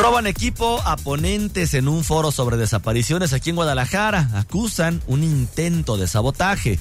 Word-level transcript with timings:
Roban 0.00 0.26
equipo 0.26 0.80
a 0.86 0.96
ponentes 0.96 1.74
en 1.74 1.86
un 1.86 2.04
foro 2.04 2.32
sobre 2.32 2.56
desapariciones 2.56 3.34
aquí 3.34 3.50
en 3.50 3.56
Guadalajara. 3.56 4.30
Acusan 4.32 5.02
un 5.06 5.22
intento 5.22 5.98
de 5.98 6.08
sabotaje. 6.08 6.78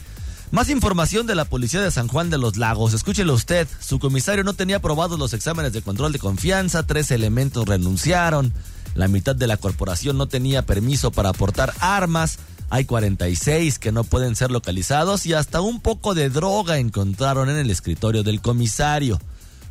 Más 0.51 0.69
información 0.69 1.27
de 1.27 1.35
la 1.35 1.43
policía 1.43 1.81
de 1.81 1.91
San 1.91 2.07
Juan 2.07 2.29
de 2.29 2.37
los 2.37 2.55
Lagos. 2.55 2.93
Escúchelo 2.93 3.33
usted. 3.33 3.67
Su 3.81 3.99
comisario 3.99 4.45
no 4.45 4.53
tenía 4.53 4.77
aprobados 4.77 5.19
los 5.19 5.33
exámenes 5.33 5.73
de 5.73 5.81
control 5.81 6.13
de 6.13 6.19
confianza. 6.19 6.87
Tres 6.87 7.11
elementos 7.11 7.67
renunciaron. 7.67 8.53
La 8.95 9.09
mitad 9.09 9.35
de 9.35 9.47
la 9.47 9.57
corporación 9.57 10.17
no 10.17 10.29
tenía 10.29 10.65
permiso 10.65 11.11
para 11.11 11.29
aportar 11.29 11.73
armas. 11.81 12.39
Hay 12.69 12.85
46 12.85 13.79
que 13.79 13.91
no 13.91 14.05
pueden 14.05 14.37
ser 14.37 14.49
localizados 14.49 15.25
y 15.25 15.33
hasta 15.33 15.59
un 15.59 15.81
poco 15.81 16.15
de 16.15 16.29
droga 16.29 16.77
encontraron 16.77 17.49
en 17.49 17.57
el 17.57 17.69
escritorio 17.69 18.23
del 18.23 18.39
comisario. 18.39 19.19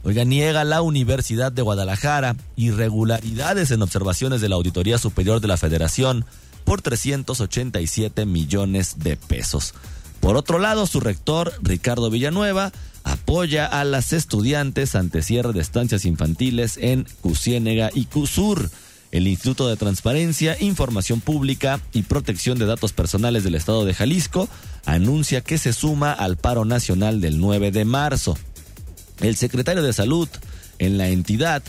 Oiga, 0.08 0.24
niega 0.24 0.64
la 0.64 0.80
Universidad 0.80 1.52
de 1.52 1.60
Guadalajara 1.60 2.34
irregularidades 2.56 3.70
en 3.72 3.82
observaciones 3.82 4.40
de 4.40 4.48
la 4.48 4.54
Auditoría 4.54 4.96
Superior 4.96 5.42
de 5.42 5.48
la 5.48 5.58
Federación 5.58 6.24
por 6.64 6.80
387 6.80 8.24
millones 8.24 9.00
de 9.00 9.18
pesos. 9.18 9.74
Por 10.20 10.38
otro 10.38 10.58
lado, 10.58 10.86
su 10.86 11.00
rector, 11.00 11.52
Ricardo 11.60 12.08
Villanueva, 12.08 12.72
apoya 13.04 13.66
a 13.66 13.84
las 13.84 14.14
estudiantes 14.14 14.94
ante 14.94 15.20
cierre 15.20 15.52
de 15.52 15.60
estancias 15.60 16.06
infantiles 16.06 16.78
en 16.78 17.06
Cusiénega 17.20 17.90
y 17.92 18.06
Cusur. 18.06 18.70
El 19.10 19.26
Instituto 19.26 19.68
de 19.68 19.76
Transparencia, 19.76 20.56
Información 20.58 21.20
Pública 21.20 21.80
y 21.92 22.04
Protección 22.04 22.58
de 22.58 22.64
Datos 22.64 22.94
Personales 22.94 23.44
del 23.44 23.56
Estado 23.56 23.84
de 23.84 23.92
Jalisco 23.92 24.48
anuncia 24.86 25.42
que 25.42 25.58
se 25.58 25.74
suma 25.74 26.12
al 26.12 26.38
paro 26.38 26.64
nacional 26.64 27.20
del 27.20 27.38
9 27.38 27.72
de 27.72 27.84
marzo. 27.84 28.38
El 29.20 29.36
secretario 29.36 29.82
de 29.82 29.92
Salud 29.92 30.28
en 30.78 30.98
la 30.98 31.08
entidad 31.08 31.62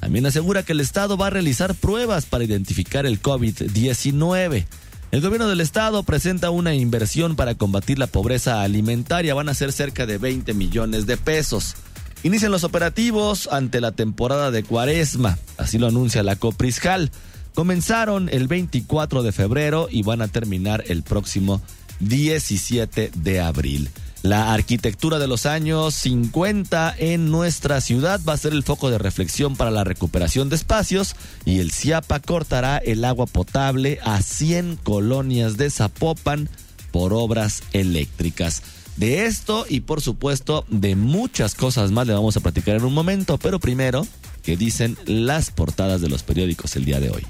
también 0.00 0.26
asegura 0.26 0.62
que 0.62 0.72
el 0.72 0.80
Estado 0.80 1.16
va 1.16 1.28
a 1.28 1.30
realizar 1.30 1.74
pruebas 1.74 2.26
para 2.26 2.44
identificar 2.44 3.06
el 3.06 3.20
COVID-19. 3.20 4.66
El 5.10 5.20
gobierno 5.20 5.48
del 5.48 5.60
Estado 5.60 6.02
presenta 6.02 6.50
una 6.50 6.74
inversión 6.74 7.36
para 7.36 7.54
combatir 7.54 7.98
la 7.98 8.06
pobreza 8.06 8.62
alimentaria. 8.62 9.34
Van 9.34 9.48
a 9.48 9.54
ser 9.54 9.72
cerca 9.72 10.04
de 10.04 10.18
20 10.18 10.52
millones 10.54 11.06
de 11.06 11.16
pesos. 11.16 11.76
Inician 12.22 12.50
los 12.50 12.64
operativos 12.64 13.48
ante 13.50 13.80
la 13.80 13.92
temporada 13.92 14.50
de 14.50 14.64
cuaresma, 14.64 15.38
así 15.58 15.78
lo 15.78 15.86
anuncia 15.86 16.22
la 16.22 16.36
Coprisjal. 16.36 17.10
Comenzaron 17.54 18.28
el 18.28 18.48
24 18.48 19.22
de 19.22 19.32
febrero 19.32 19.88
y 19.90 20.02
van 20.02 20.22
a 20.22 20.28
terminar 20.28 20.84
el 20.88 21.02
próximo 21.02 21.62
17 22.00 23.12
de 23.14 23.40
abril. 23.40 23.88
La 24.22 24.52
arquitectura 24.52 25.18
de 25.18 25.28
los 25.28 25.46
años 25.46 25.94
50 25.94 26.94
en 26.98 27.30
nuestra 27.30 27.80
ciudad 27.80 28.20
va 28.28 28.32
a 28.32 28.38
ser 28.38 28.52
el 28.52 28.64
foco 28.64 28.90
de 28.90 28.98
reflexión 28.98 29.56
para 29.56 29.70
la 29.70 29.84
recuperación 29.84 30.48
de 30.48 30.56
espacios 30.56 31.14
y 31.44 31.60
el 31.60 31.70
CIAPA 31.70 32.20
cortará 32.20 32.78
el 32.78 33.04
agua 33.04 33.26
potable 33.26 34.00
a 34.02 34.20
100 34.22 34.76
colonias 34.82 35.56
de 35.56 35.70
Zapopan 35.70 36.48
por 36.90 37.12
obras 37.12 37.62
eléctricas. 37.72 38.62
De 38.96 39.26
esto 39.26 39.66
y 39.68 39.80
por 39.80 40.00
supuesto 40.00 40.64
de 40.68 40.96
muchas 40.96 41.54
cosas 41.54 41.90
más 41.90 42.06
le 42.06 42.14
vamos 42.14 42.36
a 42.36 42.40
platicar 42.40 42.76
en 42.76 42.84
un 42.84 42.94
momento, 42.94 43.38
pero 43.38 43.60
primero, 43.60 44.06
¿qué 44.42 44.56
dicen 44.56 44.96
las 45.04 45.50
portadas 45.50 46.00
de 46.00 46.08
los 46.08 46.22
periódicos 46.22 46.74
el 46.76 46.86
día 46.86 46.98
de 46.98 47.10
hoy? 47.10 47.26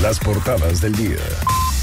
Las 0.00 0.18
portadas 0.20 0.80
del 0.80 0.94
día. 0.94 1.18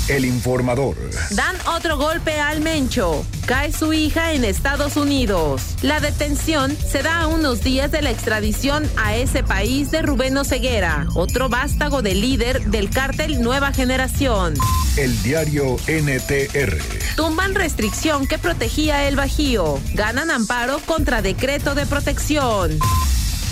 El 0.09 0.25
informador. 0.25 0.97
Dan 1.29 1.55
otro 1.67 1.95
golpe 1.97 2.39
al 2.39 2.61
Mencho. 2.61 3.23
Cae 3.45 3.71
su 3.71 3.93
hija 3.93 4.33
en 4.33 4.43
Estados 4.43 4.97
Unidos. 4.97 5.75
La 5.83 5.99
detención 5.99 6.75
se 6.75 7.03
da 7.03 7.21
a 7.21 7.27
unos 7.27 7.61
días 7.61 7.91
de 7.91 8.01
la 8.01 8.09
extradición 8.09 8.89
a 8.97 9.15
ese 9.15 9.43
país 9.43 9.91
de 9.91 10.01
Rubén 10.01 10.35
Oseguera, 10.35 11.05
otro 11.13 11.47
vástago 11.47 12.01
de 12.01 12.15
líder 12.15 12.71
del 12.71 12.89
cártel 12.89 13.41
Nueva 13.41 13.71
Generación. 13.71 14.55
El 14.97 15.21
diario 15.21 15.77
NTR. 15.87 16.77
Tumban 17.15 17.53
restricción 17.53 18.25
que 18.25 18.39
protegía 18.39 19.07
el 19.07 19.15
Bajío. 19.15 19.79
Ganan 19.93 20.31
amparo 20.31 20.79
contra 20.87 21.21
decreto 21.21 21.75
de 21.75 21.85
protección. 21.85 22.79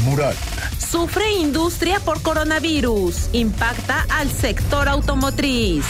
Mural. 0.03 0.35
Sufre 0.79 1.33
industria 1.33 1.99
por 1.99 2.23
coronavirus. 2.23 3.29
Impacta 3.33 4.07
al 4.09 4.31
sector 4.31 4.87
automotriz. 4.89 5.85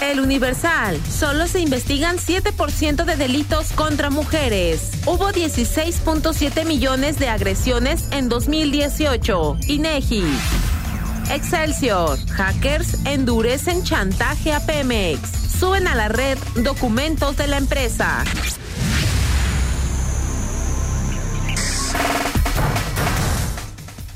El 0.00 0.20
Universal. 0.20 0.98
Solo 1.08 1.46
se 1.46 1.60
investigan 1.60 2.16
7% 2.16 3.04
de 3.04 3.16
delitos 3.16 3.72
contra 3.72 4.10
mujeres. 4.10 4.92
Hubo 5.06 5.30
16.7 5.30 6.64
millones 6.64 7.18
de 7.18 7.28
agresiones 7.28 8.04
en 8.10 8.28
2018. 8.28 9.58
INEGI. 9.68 10.24
Excelsior. 11.30 12.18
Hackers 12.30 13.04
endurecen 13.04 13.84
chantaje 13.84 14.52
a 14.52 14.60
Pemex. 14.60 15.20
Suben 15.58 15.86
a 15.86 15.94
la 15.94 16.08
red 16.08 16.38
documentos 16.56 17.36
de 17.36 17.46
la 17.46 17.58
empresa. 17.58 18.24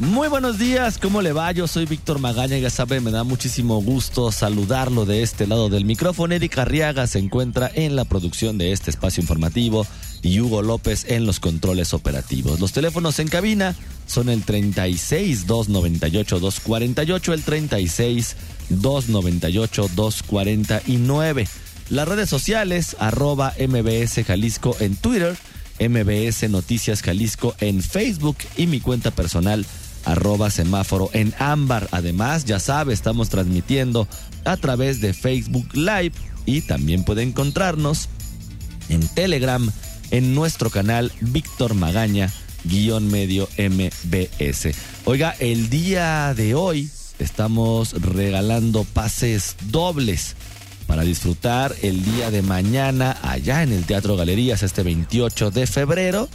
Muy 0.00 0.26
buenos 0.26 0.58
días, 0.58 0.98
¿cómo 0.98 1.22
le 1.22 1.32
va? 1.32 1.52
Yo 1.52 1.68
soy 1.68 1.86
Víctor 1.86 2.18
Magaña, 2.18 2.58
ya 2.58 2.68
sabe, 2.68 3.00
me 3.00 3.12
da 3.12 3.22
muchísimo 3.22 3.80
gusto 3.80 4.32
saludarlo 4.32 5.04
de 5.04 5.22
este 5.22 5.46
lado 5.46 5.68
del 5.68 5.84
micrófono. 5.84 6.34
Eric 6.34 6.58
Arriaga 6.58 7.06
se 7.06 7.20
encuentra 7.20 7.70
en 7.72 7.94
la 7.94 8.04
producción 8.04 8.58
de 8.58 8.72
este 8.72 8.90
espacio 8.90 9.20
informativo 9.20 9.86
y 10.20 10.40
Hugo 10.40 10.62
López 10.62 11.06
en 11.08 11.26
los 11.26 11.38
controles 11.38 11.94
operativos. 11.94 12.58
Los 12.58 12.72
teléfonos 12.72 13.20
en 13.20 13.28
cabina 13.28 13.76
son 14.08 14.30
el 14.30 14.42
36 14.42 15.46
298 15.46 16.40
248, 16.40 17.32
el 17.32 17.42
36 17.44 18.36
298 18.70 19.90
249. 19.94 21.48
Las 21.90 22.08
redes 22.08 22.28
sociales, 22.28 22.96
arroba 22.98 23.54
MBS 23.60 24.24
Jalisco 24.26 24.76
en 24.80 24.96
Twitter, 24.96 25.36
MBS 25.78 26.50
Noticias 26.50 27.00
Jalisco 27.00 27.54
en 27.60 27.80
Facebook 27.80 28.38
y 28.56 28.66
mi 28.66 28.80
cuenta 28.80 29.12
personal 29.12 29.64
arroba 30.04 30.50
semáforo 30.50 31.10
en 31.12 31.34
ámbar. 31.38 31.88
Además, 31.90 32.44
ya 32.44 32.60
sabe, 32.60 32.92
estamos 32.92 33.28
transmitiendo 33.28 34.08
a 34.44 34.56
través 34.56 35.00
de 35.00 35.14
Facebook 35.14 35.68
Live 35.74 36.12
y 36.46 36.62
también 36.62 37.04
puede 37.04 37.22
encontrarnos 37.22 38.08
en 38.88 39.06
Telegram 39.08 39.70
en 40.10 40.34
nuestro 40.34 40.70
canal 40.70 41.12
Víctor 41.20 41.74
Magaña 41.74 42.30
guion 42.64 43.10
medio 43.10 43.48
MBS. 43.58 44.74
Oiga, 45.04 45.34
el 45.38 45.68
día 45.70 46.34
de 46.34 46.54
hoy 46.54 46.90
estamos 47.18 47.92
regalando 48.00 48.84
pases 48.84 49.56
dobles 49.70 50.36
para 50.86 51.02
disfrutar 51.02 51.74
el 51.82 52.04
día 52.04 52.30
de 52.30 52.42
mañana 52.42 53.16
allá 53.22 53.62
en 53.62 53.72
el 53.72 53.84
Teatro 53.84 54.16
Galerías 54.16 54.62
este 54.62 54.82
28 54.82 55.50
de 55.50 55.66
febrero 55.66 56.28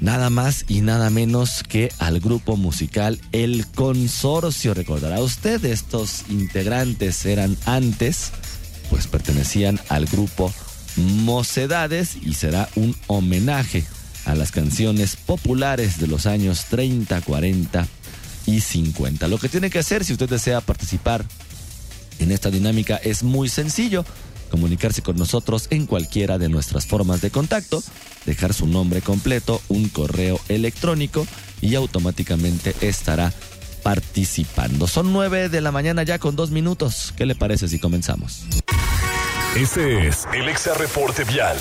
nada 0.00 0.30
más 0.30 0.64
y 0.68 0.80
nada 0.80 1.10
menos 1.10 1.62
que 1.62 1.90
al 1.98 2.20
grupo 2.20 2.56
musical 2.56 3.20
El 3.32 3.66
Consorcio. 3.66 4.74
Recordará 4.74 5.20
usted, 5.20 5.64
estos 5.64 6.24
integrantes 6.28 7.24
eran 7.26 7.56
antes, 7.66 8.32
pues 8.90 9.06
pertenecían 9.06 9.80
al 9.88 10.06
grupo 10.06 10.52
Mocedades 10.96 12.16
y 12.22 12.34
será 12.34 12.70
un 12.74 12.96
homenaje 13.06 13.84
a 14.24 14.34
las 14.34 14.50
canciones 14.50 15.16
populares 15.16 15.98
de 15.98 16.06
los 16.06 16.26
años 16.26 16.64
30, 16.70 17.20
40 17.20 17.86
y 18.46 18.60
50. 18.60 19.28
Lo 19.28 19.38
que 19.38 19.50
tiene 19.50 19.68
que 19.68 19.78
hacer 19.78 20.04
si 20.04 20.14
usted 20.14 20.28
desea 20.28 20.62
participar 20.62 21.24
en 22.18 22.32
esta 22.32 22.50
dinámica 22.50 22.96
es 22.96 23.22
muy 23.22 23.48
sencillo 23.48 24.06
comunicarse 24.56 25.02
con 25.02 25.16
nosotros 25.16 25.66
en 25.68 25.84
cualquiera 25.84 26.38
de 26.38 26.48
nuestras 26.48 26.86
formas 26.86 27.20
de 27.20 27.30
contacto, 27.30 27.82
dejar 28.24 28.54
su 28.54 28.66
nombre 28.66 29.02
completo, 29.02 29.60
un 29.68 29.90
correo 29.90 30.40
electrónico 30.48 31.26
y 31.60 31.74
automáticamente 31.74 32.74
estará 32.80 33.34
participando. 33.82 34.86
Son 34.86 35.12
nueve 35.12 35.50
de 35.50 35.60
la 35.60 35.72
mañana 35.72 36.04
ya 36.04 36.18
con 36.18 36.36
dos 36.36 36.52
minutos. 36.52 37.12
¿Qué 37.18 37.26
le 37.26 37.34
parece 37.34 37.68
si 37.68 37.78
comenzamos? 37.78 38.46
Este 39.54 40.08
es 40.08 40.26
el 40.34 40.48
Exa 40.48 40.72
Reporte 40.72 41.24
Vial. 41.24 41.58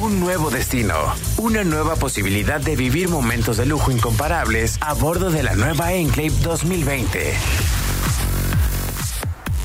Un 0.00 0.18
nuevo 0.18 0.50
destino, 0.50 0.96
una 1.36 1.62
nueva 1.62 1.94
posibilidad 1.94 2.60
de 2.60 2.74
vivir 2.74 3.08
momentos 3.08 3.58
de 3.58 3.66
lujo 3.66 3.92
incomparables 3.92 4.78
a 4.80 4.92
bordo 4.92 5.30
de 5.30 5.44
la 5.44 5.54
nueva 5.54 5.92
Enclave 5.92 6.32
2020 6.42 7.34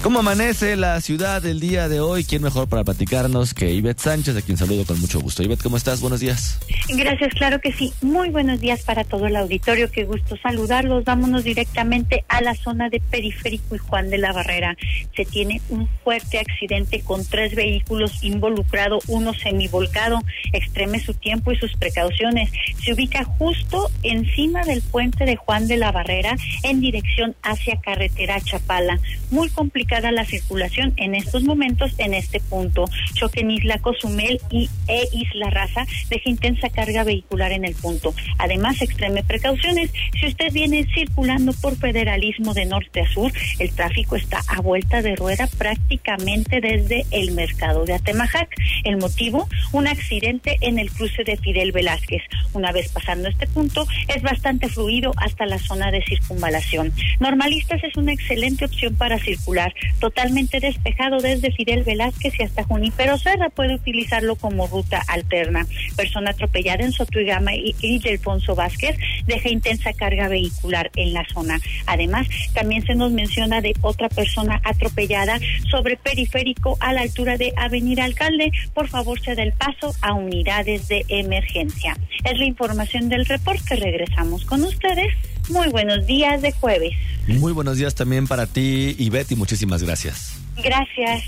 ¿Cómo 0.01 0.19
amanece 0.19 0.78
la 0.78 1.01
ciudad 1.01 1.46
el 1.46 1.60
día 1.60 1.90
de 1.90 2.00
hoy? 2.00 2.24
¿Quién 2.24 2.42
mejor 2.42 2.69
para 2.69 2.86
platicarnos 2.86 3.54
que 3.54 3.74
Ivette 3.74 4.00
Sánchez, 4.00 4.38
a 4.38 4.42
quien 4.42 4.57
saludo 4.57 4.86
con 4.86 4.98
mucho 4.98 5.19
gusto? 5.19 5.44
Ivette, 5.44 5.62
¿cómo 5.62 5.75
estás? 5.75 6.00
Buenos 6.00 6.22
días. 6.22 6.57
Gracias, 6.88 7.34
claro 7.34 7.60
que 7.60 7.74
sí. 7.74 7.92
Muy 8.01 8.30
buenos 8.30 8.62
días 8.62 8.84
para 8.84 9.04
todo 9.04 9.28
el 9.28 9.36
auditorio. 9.36 9.92
Qué 9.92 10.06
gusto 10.06 10.38
saludarlos. 10.38 11.04
Vámonos 11.04 11.44
directamente 11.44 12.24
a 12.30 12.42
la 12.42 12.56
zona 12.56 12.88
de 12.88 13.01
Periférico 13.01 13.75
y 13.75 13.78
Juan 13.78 14.10
de 14.10 14.19
la 14.19 14.31
Barrera. 14.31 14.78
Se 15.18 15.25
tiene 15.25 15.62
un 15.68 15.90
fuerte 16.01 16.40
accidente 16.40 17.01
con 17.01 17.25
tres 17.25 17.54
vehículos 17.54 18.24
involucrados, 18.24 19.04
uno 19.07 19.34
semivolcado. 19.34 20.22
Extreme 20.54 21.01
su 21.01 21.13
tiempo 21.13 21.51
y 21.51 21.57
sus 21.57 21.75
precauciones. 21.75 22.50
Se 22.86 22.94
ubica 22.94 23.25
justo 23.25 23.92
encima 24.04 24.63
del 24.63 24.81
puente 24.81 25.25
de 25.25 25.36
Juan 25.36 25.68
de 25.68 25.75
la 25.75 25.92
Barrera 25.92 26.38
en 26.63 26.80
dirección 26.80 27.36
hacia 27.44 27.81
carretera 27.81 28.40
Chapala. 28.40 28.98
Muy 29.30 29.50
complicado 29.50 29.88
la 29.89 30.24
circulación 30.24 30.94
en 30.97 31.15
estos 31.15 31.44
momentos 31.44 31.94
en 31.97 32.13
este 32.13 32.39
punto. 32.39 32.86
Choque 33.15 33.41
en 33.41 33.51
Isla 33.51 33.80
Cozumel 33.80 34.39
y 34.51 34.69
e 34.88 35.07
Isla 35.12 35.50
Raza 35.50 35.86
deja 36.09 36.30
intensa 36.30 36.69
carga 36.69 37.03
vehicular 37.03 37.51
en 37.51 37.65
el 37.65 37.74
punto. 37.74 38.13
Además, 38.38 38.81
extreme 38.81 39.24
precauciones. 39.24 39.91
Si 40.19 40.27
usted 40.27 40.53
viene 40.53 40.86
circulando 40.94 41.53
por 41.53 41.75
federalismo 41.75 42.53
de 42.53 42.65
norte 42.65 43.01
a 43.01 43.12
sur, 43.12 43.31
el 43.57 43.71
tráfico 43.71 44.15
está 44.15 44.41
a 44.47 44.62
vuelta 44.62 45.01
de 45.01 45.15
rueda 45.15 45.47
prácticamente 45.57 46.62
desde 46.62 47.06
el 47.12 47.31
mercado 47.31 47.86
de 47.86 47.94
Atemajac. 47.94 48.50
El 48.83 48.97
motivo, 48.97 49.50
un 49.71 49.88
accidente 49.88 50.57
en 50.62 50.77
el 50.77 50.91
cruce 50.91 51.24
de 51.24 51.36
Fidel 51.38 51.71
Velázquez. 51.71 52.21
Una 52.53 52.71
vez 52.71 52.91
pasando 52.91 53.27
este 53.27 53.47
punto, 53.47 53.88
es 54.07 54.21
bastante 54.21 54.69
fluido 54.69 55.12
hasta 55.18 55.45
la 55.45 55.57
zona 55.57 55.91
de 55.91 56.03
circunvalación. 56.03 56.94
Normalistas 57.19 57.83
es 57.83 57.97
una 57.97 58.13
excelente 58.13 58.65
opción 58.65 58.95
para 58.95 59.18
circular 59.18 59.74
totalmente 60.00 60.60
despejado 60.60 61.18
desde 61.20 61.52
Fidel 61.52 61.84
Velázquez 61.84 62.34
y 62.40 62.44
hasta 62.44 62.64
Junípero 62.64 63.18
Serra. 63.18 63.50
Puede 63.50 63.76
utilizarlo 63.76 64.36
como 64.36 64.68
ruta 64.68 65.02
alterna. 65.08 65.66
Persona 65.96 66.31
atropellada 66.31 66.84
en 66.84 66.92
Sotuigama 66.92 67.56
y, 67.56 67.76
y 67.81 68.08
Alfonso 68.08 68.56
Vázquez 68.56 68.98
deja 69.26 69.50
intensa 69.50 69.94
carga 69.94 70.28
vehicular 70.28 70.92
en 70.96 71.14
la 71.14 71.26
zona. 71.26 71.60
Además, 71.86 72.28
también 72.54 72.84
se 72.86 72.96
nos 72.96 73.12
menciona 73.12 73.62
de 73.62 73.74
otra 73.81 74.10
persona 74.10 74.62
atropellada 74.64 75.40
sobre 75.70 75.98
periférico 75.98 76.78
a 76.80 76.94
la 76.94 77.02
altura 77.02 77.38
de 77.38 77.54
Avenida 77.56 78.04
Alcalde. 78.04 78.52
Por 78.74 78.88
favor, 78.88 79.20
se 79.22 79.36
da 79.36 79.44
el 79.44 79.54
paso 79.54 79.94
a 80.02 80.14
unidades 80.14 80.88
de 80.88 81.06
emergencia. 81.08 81.98
Es 82.24 82.38
la 82.38 82.46
información 82.46 83.10
del 83.10 83.25
reporte. 83.25 83.75
Regresamos 83.75 84.46
con 84.46 84.64
ustedes. 84.64 85.14
Muy 85.50 85.69
buenos 85.69 86.06
días 86.06 86.42
de 86.42 86.51
jueves. 86.51 86.94
Muy 87.28 87.51
buenos 87.51 87.78
días 87.78 87.96
también 87.96 88.28
para 88.28 88.48
ti, 88.48 88.96
y 88.98 89.36
muchísimas 89.36 89.84
gracias. 89.84 90.40
Gracias. 90.63 91.24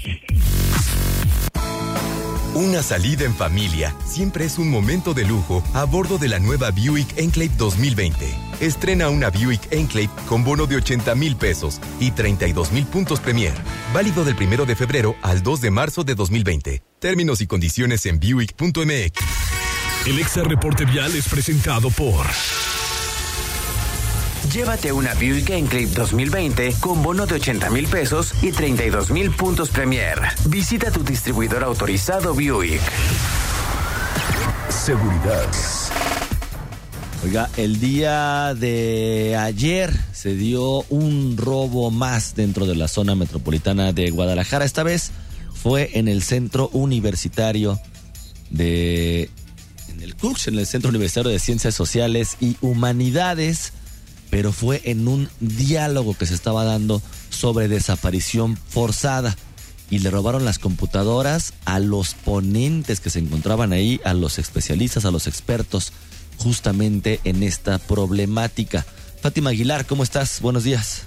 Una 2.53 2.83
salida 2.83 3.23
en 3.23 3.33
familia 3.33 3.95
siempre 4.05 4.43
es 4.43 4.57
un 4.59 4.69
momento 4.69 5.13
de 5.13 5.23
lujo 5.25 5.63
a 5.73 5.85
bordo 5.85 6.17
de 6.17 6.27
la 6.27 6.37
nueva 6.37 6.71
Buick 6.71 7.17
Enclave 7.17 7.51
2020. 7.57 8.27
Estrena 8.59 9.09
una 9.09 9.29
Buick 9.29 9.71
Enclave 9.71 10.09
con 10.27 10.43
bono 10.43 10.67
de 10.67 10.75
80 10.75 11.15
mil 11.15 11.37
pesos 11.37 11.79
y 11.99 12.11
32 12.11 12.73
mil 12.73 12.85
puntos 12.85 13.21
Premier. 13.21 13.53
Válido 13.93 14.25
del 14.25 14.35
1 14.35 14.65
de 14.65 14.75
febrero 14.75 15.15
al 15.21 15.43
2 15.43 15.61
de 15.61 15.71
marzo 15.71 16.03
de 16.03 16.13
2020. 16.13 16.83
Términos 16.99 17.39
y 17.39 17.47
condiciones 17.47 18.05
en 18.05 18.19
Buick.mx. 18.19 19.11
El 20.05 20.19
Exa 20.19 20.43
Reporte 20.43 20.83
Vial 20.85 21.15
es 21.15 21.29
presentado 21.29 21.89
por... 21.89 22.25
Llévate 24.53 24.91
una 24.91 25.13
Buick 25.13 25.49
Enclave 25.51 25.87
2020 25.87 26.73
con 26.81 27.01
bono 27.01 27.25
de 27.25 27.35
80 27.35 27.69
mil 27.69 27.87
pesos 27.87 28.33
y 28.41 28.51
32 28.51 29.09
mil 29.09 29.31
puntos 29.31 29.69
Premier. 29.69 30.19
Visita 30.47 30.91
tu 30.91 31.05
distribuidor 31.05 31.63
autorizado 31.63 32.33
Buick. 32.33 32.81
Seguridad. 34.67 35.47
Oiga, 37.23 37.49
el 37.55 37.79
día 37.79 38.53
de 38.53 39.37
ayer 39.39 39.97
se 40.11 40.35
dio 40.35 40.81
un 40.89 41.37
robo 41.37 41.89
más 41.89 42.35
dentro 42.35 42.65
de 42.65 42.75
la 42.75 42.89
zona 42.89 43.15
metropolitana 43.15 43.93
de 43.93 44.11
Guadalajara. 44.11 44.65
Esta 44.65 44.83
vez 44.83 45.11
fue 45.53 45.91
en 45.93 46.09
el 46.09 46.23
centro 46.23 46.67
universitario 46.73 47.79
de. 48.49 49.29
en 49.87 50.01
el 50.01 50.13
CUCS, 50.15 50.49
en 50.49 50.59
el 50.59 50.67
Centro 50.67 50.89
Universitario 50.89 51.31
de 51.31 51.39
Ciencias 51.39 51.73
Sociales 51.73 52.35
y 52.41 52.57
Humanidades 52.59 53.71
pero 54.31 54.51
fue 54.51 54.81
en 54.85 55.07
un 55.07 55.29
diálogo 55.41 56.17
que 56.17 56.25
se 56.25 56.33
estaba 56.33 56.63
dando 56.63 57.03
sobre 57.29 57.67
desaparición 57.67 58.57
forzada 58.57 59.35
y 59.91 59.99
le 59.99 60.09
robaron 60.09 60.45
las 60.45 60.57
computadoras 60.57 61.53
a 61.65 61.79
los 61.79 62.15
ponentes 62.15 63.01
que 63.01 63.09
se 63.09 63.19
encontraban 63.19 63.73
ahí, 63.73 63.99
a 64.05 64.13
los 64.13 64.39
especialistas, 64.39 65.05
a 65.05 65.11
los 65.11 65.27
expertos 65.27 65.91
justamente 66.37 67.19
en 67.25 67.43
esta 67.43 67.77
problemática. 67.77 68.85
Fátima 69.21 69.51
Aguilar, 69.51 69.85
¿cómo 69.85 70.01
estás? 70.01 70.41
Buenos 70.41 70.63
días. 70.63 71.03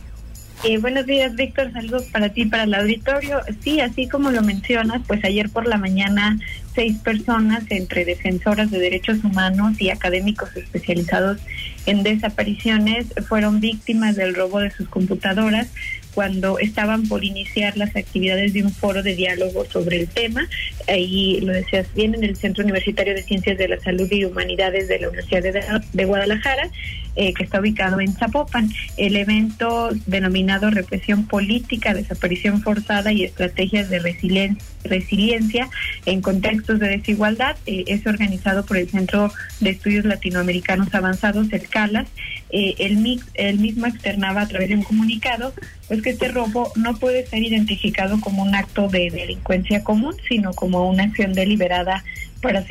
Eh, 0.62 0.78
buenos 0.78 1.06
días, 1.06 1.34
Víctor. 1.34 1.72
Saludos 1.72 2.04
para 2.12 2.28
ti, 2.28 2.44
para 2.44 2.64
el 2.64 2.74
auditorio. 2.74 3.40
Sí, 3.62 3.80
así 3.80 4.06
como 4.06 4.30
lo 4.30 4.42
mencionas, 4.42 5.02
pues 5.06 5.24
ayer 5.24 5.48
por 5.48 5.66
la 5.66 5.78
mañana 5.78 6.38
seis 6.74 6.98
personas 6.98 7.64
entre 7.70 8.04
defensoras 8.04 8.70
de 8.70 8.78
derechos 8.78 9.22
humanos 9.24 9.80
y 9.80 9.90
académicos 9.90 10.56
especializados 10.56 11.38
en 11.86 12.02
desapariciones 12.02 13.06
fueron 13.28 13.60
víctimas 13.60 14.16
del 14.16 14.34
robo 14.34 14.60
de 14.60 14.70
sus 14.70 14.88
computadoras 14.88 15.68
cuando 16.14 16.58
estaban 16.58 17.06
por 17.08 17.24
iniciar 17.24 17.76
las 17.76 17.94
actividades 17.96 18.52
de 18.52 18.62
un 18.62 18.72
foro 18.72 19.02
de 19.02 19.14
diálogo 19.14 19.64
sobre 19.64 20.00
el 20.00 20.08
tema. 20.08 20.48
Ahí 20.88 21.40
lo 21.40 21.52
decías 21.52 21.92
bien, 21.94 22.14
en 22.14 22.24
el 22.24 22.36
Centro 22.36 22.62
Universitario 22.62 23.14
de 23.14 23.22
Ciencias 23.22 23.58
de 23.58 23.68
la 23.68 23.80
Salud 23.80 24.10
y 24.10 24.24
Humanidades 24.24 24.88
de 24.88 25.00
la 25.00 25.08
Universidad 25.08 25.82
de, 25.92 26.04
Guadalajara, 26.04 26.70
eh, 27.16 27.32
que 27.34 27.44
está 27.44 27.60
ubicado 27.60 28.00
en 28.00 28.12
Zapopan. 28.12 28.70
El 28.96 29.16
evento 29.16 29.90
denominado 30.06 30.70
Represión 30.70 31.26
Política, 31.26 31.94
Desaparición 31.94 32.62
Forzada 32.62 33.12
y 33.12 33.24
Estrategias 33.24 33.88
de 33.88 34.00
Resiliencia 34.00 35.68
en 36.06 36.20
Contextos 36.20 36.80
de 36.80 36.88
Desigualdad 36.88 37.56
eh, 37.66 37.84
es 37.86 38.06
organizado 38.06 38.64
por 38.66 38.76
el 38.76 38.88
Centro 38.88 39.32
de 39.60 39.70
Estudios 39.70 40.04
Latinoamericanos 40.04 40.94
Avanzados, 40.94 41.52
el 41.52 41.68
CALAS. 41.68 42.08
Eh, 42.50 42.74
el, 42.78 43.20
el 43.34 43.58
mismo 43.58 43.86
externaba 43.86 44.42
a 44.42 44.48
través 44.48 44.68
de 44.68 44.76
un 44.76 44.82
comunicado 44.82 45.52
pues 45.88 46.02
que 46.02 46.10
este 46.10 46.28
robo 46.28 46.72
no 46.76 46.96
puede 46.96 47.26
ser 47.26 47.42
identificado 47.42 48.20
como 48.20 48.42
un 48.42 48.54
acto 48.54 48.88
de 48.88 49.10
delincuencia 49.10 49.84
común, 49.84 50.14
sino 50.28 50.52
como 50.52 50.88
una 50.88 51.04
acción 51.04 51.32
deliberada 51.32 52.04
para 52.44 52.62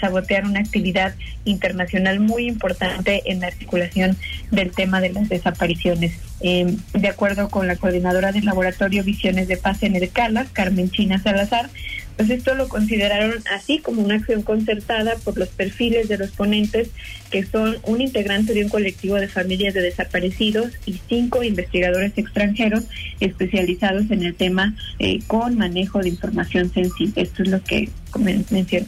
sabotear 0.00 0.44
una 0.44 0.58
actividad 0.58 1.14
internacional 1.44 2.18
muy 2.18 2.48
importante 2.48 3.22
en 3.26 3.38
la 3.38 3.46
articulación 3.46 4.16
del 4.50 4.72
tema 4.72 5.00
de 5.00 5.10
las 5.10 5.28
desapariciones. 5.28 6.14
Eh, 6.40 6.74
de 6.94 7.08
acuerdo 7.08 7.48
con 7.48 7.68
la 7.68 7.76
coordinadora 7.76 8.32
del 8.32 8.44
laboratorio 8.44 9.04
Visiones 9.04 9.46
de 9.46 9.56
Paz 9.56 9.84
en 9.84 9.94
el 9.94 10.10
CALA, 10.10 10.46
Carmen 10.52 10.90
China 10.90 11.22
Salazar, 11.22 11.70
pues 12.16 12.28
esto 12.28 12.54
lo 12.54 12.68
consideraron 12.68 13.42
así 13.54 13.78
como 13.78 14.02
una 14.02 14.16
acción 14.16 14.42
concertada 14.42 15.14
por 15.24 15.38
los 15.38 15.48
perfiles 15.48 16.08
de 16.08 16.18
los 16.18 16.32
ponentes, 16.32 16.90
que 17.30 17.44
son 17.44 17.78
un 17.84 18.00
integrante 18.00 18.52
de 18.52 18.64
un 18.64 18.68
colectivo 18.68 19.14
de 19.14 19.28
familias 19.28 19.74
de 19.74 19.82
desaparecidos 19.82 20.72
y 20.86 21.00
cinco 21.08 21.44
investigadores 21.44 22.12
extranjeros 22.16 22.84
especializados 23.20 24.10
en 24.10 24.24
el 24.24 24.34
tema 24.34 24.74
eh, 24.98 25.20
con 25.28 25.56
manejo 25.56 26.00
de 26.00 26.08
información 26.08 26.72
sensible. 26.72 27.22
Esto 27.22 27.44
es 27.44 27.48
lo 27.48 27.62
que 27.62 27.88
menciono 28.18 28.86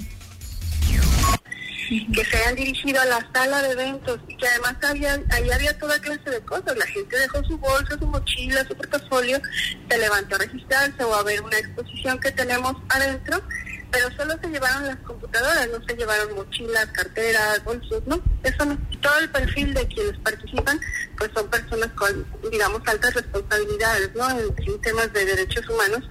que 2.15 2.25
se 2.25 2.37
hayan 2.37 2.57
dirigido 2.57 3.01
a 3.01 3.05
la 3.05 3.29
sala 3.35 3.63
de 3.63 3.73
eventos 3.73 4.21
y 4.29 4.37
que 4.37 4.47
además 4.47 4.77
había, 4.83 5.21
ahí 5.31 5.51
había 5.51 5.79
toda 5.79 5.99
clase 6.01 6.31
de 6.31 6.41
cosas. 6.41 6.77
La 6.77 6.87
gente 6.87 7.19
dejó 7.19 7.43
su 7.45 7.59
bolsa, 7.59 7.99
su 7.99 8.07
mochila, 8.07 8.65
su 8.67 8.75
portafolio, 8.77 9.41
se 9.89 9.99
levantó 9.99 10.37
a 10.37 10.39
registrarse 10.39 11.05
o 11.05 11.15
a 11.15 11.23
ver 11.23 11.41
una 11.43 11.59
exposición 11.59 12.19
que 12.21 12.33
tenemos 12.33 12.75
adentro, 12.89 13.43
pero 13.91 14.11
solo 14.17 14.35
se 14.41 14.49
llevaron 14.49 14.87
las 14.87 14.97
computadoras, 14.99 15.69
no 15.69 15.85
se 15.87 15.95
llevaron 15.95 16.35
mochilas, 16.35 16.87
carteras, 16.87 17.63
bolsos, 17.65 18.03
¿no? 18.07 18.23
Eso 18.43 18.65
no. 18.65 18.79
Todo 19.03 19.19
el 19.19 19.31
perfil 19.31 19.75
de 19.75 19.87
quienes 19.89 20.19
participan, 20.21 20.81
pues 21.19 21.31
son 21.35 21.49
personas 21.51 21.89
con, 21.93 22.27
digamos, 22.51 22.81
altas 22.87 23.15
responsabilidades, 23.15 24.15
¿no? 24.15 24.31
En, 24.31 24.81
temas 24.81 25.13
de 25.13 25.25
derechos 25.27 25.69
humanos, 25.69 26.09